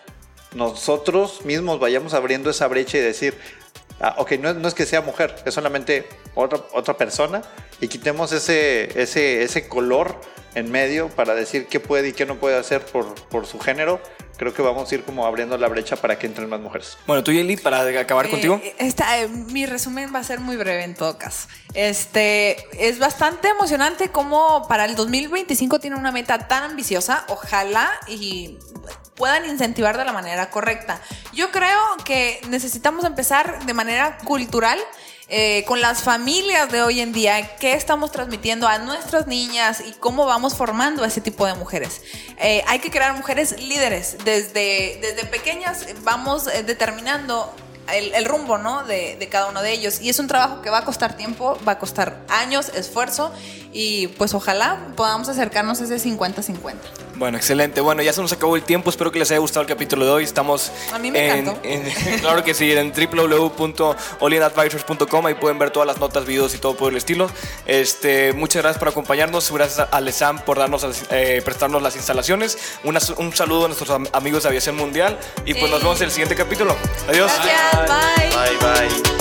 nosotros 0.56 1.44
mismos 1.44 1.82
vayamos 1.82 2.14
abriendo 2.14 2.50
esa 2.50 2.68
brecha 2.70 2.98
y 2.98 3.02
decir, 3.02 3.36
ah, 4.02 4.16
ok, 4.18 4.32
no, 4.40 4.50
es- 4.50 4.56
no 4.56 4.68
es 4.68 4.74
que 4.74 4.86
sea 4.86 5.02
mujer, 5.02 5.36
es 5.46 5.54
solamente 5.54 6.08
otra, 6.36 6.60
otra 6.74 6.98
persona, 6.98 7.42
y 7.82 7.88
quitemos 7.88 8.32
ese, 8.32 9.02
ese, 9.02 9.44
ese 9.44 9.68
color 9.68 10.20
en 10.56 10.72
medio 10.72 11.10
para 11.10 11.36
decir 11.36 11.68
qué 11.68 11.80
puede 11.80 12.10
y 12.10 12.14
qué 12.14 12.26
no 12.26 12.36
puede 12.36 12.58
hacer 12.58 12.84
por, 12.86 13.14
por 13.30 13.46
su 13.46 13.60
género, 13.60 14.02
creo 14.38 14.54
que 14.54 14.62
vamos 14.62 14.90
a 14.92 14.96
ir 14.96 15.04
como 15.04 15.26
abriendo 15.28 15.58
la 15.58 15.68
brecha 15.68 15.96
para 15.98 16.18
que 16.18 16.26
entren 16.26 16.50
más 16.50 16.60
mujeres. 16.62 16.98
Bueno, 17.06 17.24
tú, 17.24 17.32
Yeli, 17.32 17.58
para 17.58 17.82
acabar 18.00 18.26
Eh, 18.28 18.30
contigo. 18.32 18.60
esta, 18.80 19.20
eh, 19.20 19.28
mi 19.28 19.66
resumen 19.66 20.14
va 20.16 20.20
a 20.20 20.24
ser 20.24 20.40
muy 20.40 20.56
breve 20.56 20.84
en 20.86 20.96
todo 20.96 21.18
caso. 21.18 21.48
Este 21.74 22.56
es 22.88 23.00
bastante 23.00 23.50
emocionante 23.50 24.10
cómo 24.10 24.66
para 24.68 24.86
el 24.86 24.96
2025 24.96 25.80
tiene 25.80 25.98
una 25.98 26.12
meta 26.12 26.48
tan 26.48 26.64
ambiciosa. 26.64 27.26
Ojalá 27.28 27.92
y 28.08 28.58
puedan 29.20 29.46
incentivar 29.46 29.98
de 29.98 30.06
la 30.06 30.14
manera 30.14 30.50
correcta. 30.50 31.00
Yo 31.34 31.52
creo 31.52 31.80
que 32.06 32.42
necesitamos 32.50 33.06
empezar 33.06 33.64
de 33.66 33.74
manera 33.76 34.18
cultural. 34.26 34.80
eh, 35.32 35.64
con 35.68 35.80
las 35.80 36.02
familias 36.02 36.72
de 36.72 36.82
hoy 36.82 37.02
en 37.02 37.12
día, 37.14 37.56
qué 37.58 37.74
estamos 37.74 38.12
transmitiendo 38.12 38.68
a 38.68 38.80
nuestras 38.80 39.28
niñas 39.28 39.84
y 39.86 39.92
cómo 39.92 40.26
vamos 40.26 40.56
formando 40.56 41.04
a 41.04 41.08
ese 41.08 41.22
tipo 41.22 41.46
de 41.46 41.54
mujeres. 41.54 42.02
Eh, 42.40 42.64
hay 42.68 42.80
que 42.80 42.90
crear 42.90 43.14
mujeres 43.14 43.62
líderes. 43.62 44.18
Desde, 44.26 44.98
desde 45.00 45.26
pequeñas 45.28 45.86
vamos 46.02 46.48
eh, 46.48 46.64
determinando 46.64 47.54
el, 47.94 48.12
el 48.16 48.26
rumbo 48.26 48.58
¿no? 48.58 48.84
de, 48.86 49.18
de 49.18 49.30
cada 49.30 49.50
uno 49.50 49.62
de 49.62 49.72
ellos. 49.72 50.02
Y 50.02 50.10
es 50.10 50.18
un 50.18 50.28
trabajo 50.28 50.64
que 50.64 50.72
va 50.72 50.80
a 50.80 50.86
costar 50.86 51.16
tiempo, 51.16 51.60
va 51.68 51.74
a 51.74 51.78
costar 51.80 52.26
años, 52.30 52.70
esfuerzo 52.70 53.32
y 53.72 54.08
pues 54.08 54.34
ojalá 54.34 54.80
podamos 54.96 55.30
acercarnos 55.30 55.80
a 55.80 55.84
ese 55.84 55.98
50-50. 56.10 56.74
Bueno, 57.20 57.38
excelente. 57.38 57.82
Bueno, 57.82 58.02
ya 58.02 58.14
se 58.14 58.22
nos 58.22 58.32
acabó 58.32 58.56
el 58.56 58.64
tiempo. 58.64 58.90
Espero 58.90 59.12
que 59.12 59.20
les 59.20 59.30
haya 59.30 59.40
gustado 59.42 59.62
el 59.62 59.68
capítulo 59.68 60.06
de 60.06 60.12
hoy. 60.12 60.24
Estamos 60.24 60.72
A 60.94 61.00
mí 61.00 61.12
me 61.12 61.40
en, 61.40 61.54
claro 62.22 62.44
que 62.46 62.54
sí, 62.54 62.72
en 62.72 62.94
www.olinadvisors.com. 62.94 65.26
Ahí 65.26 65.34
pueden 65.36 65.60
ver 65.60 65.70
todas 65.72 65.86
las 65.86 65.98
notas, 66.00 66.26
videos 66.26 66.56
y 66.56 66.60
todo 66.60 66.78
por 66.78 66.92
el 66.94 66.98
estilo. 66.98 67.30
Este, 67.66 68.32
muchas 68.32 68.62
gracias 68.64 68.80
por 68.80 68.88
acompañarnos. 68.88 69.52
Gracias 69.52 69.86
a 69.92 70.00
Lesam 70.02 70.40
por 70.40 70.58
darnos, 70.60 70.86
eh, 71.12 71.42
prestarnos 71.44 71.82
las 71.84 71.98
instalaciones. 71.98 72.58
Una- 72.86 73.02
un 73.18 73.36
saludo 73.36 73.66
a 73.66 73.68
nuestros 73.68 73.90
am- 73.90 74.08
amigos 74.14 74.44
de 74.44 74.50
Aviación 74.50 74.78
Mundial. 74.78 75.20
Y 75.46 75.56
pues 75.56 75.70
nos 75.70 75.82
vemos 75.82 75.98
en 76.00 76.06
el 76.06 76.12
siguiente 76.12 76.36
capítulo. 76.36 76.74
Adiós. 77.10 77.30
Gracias. 77.44 79.19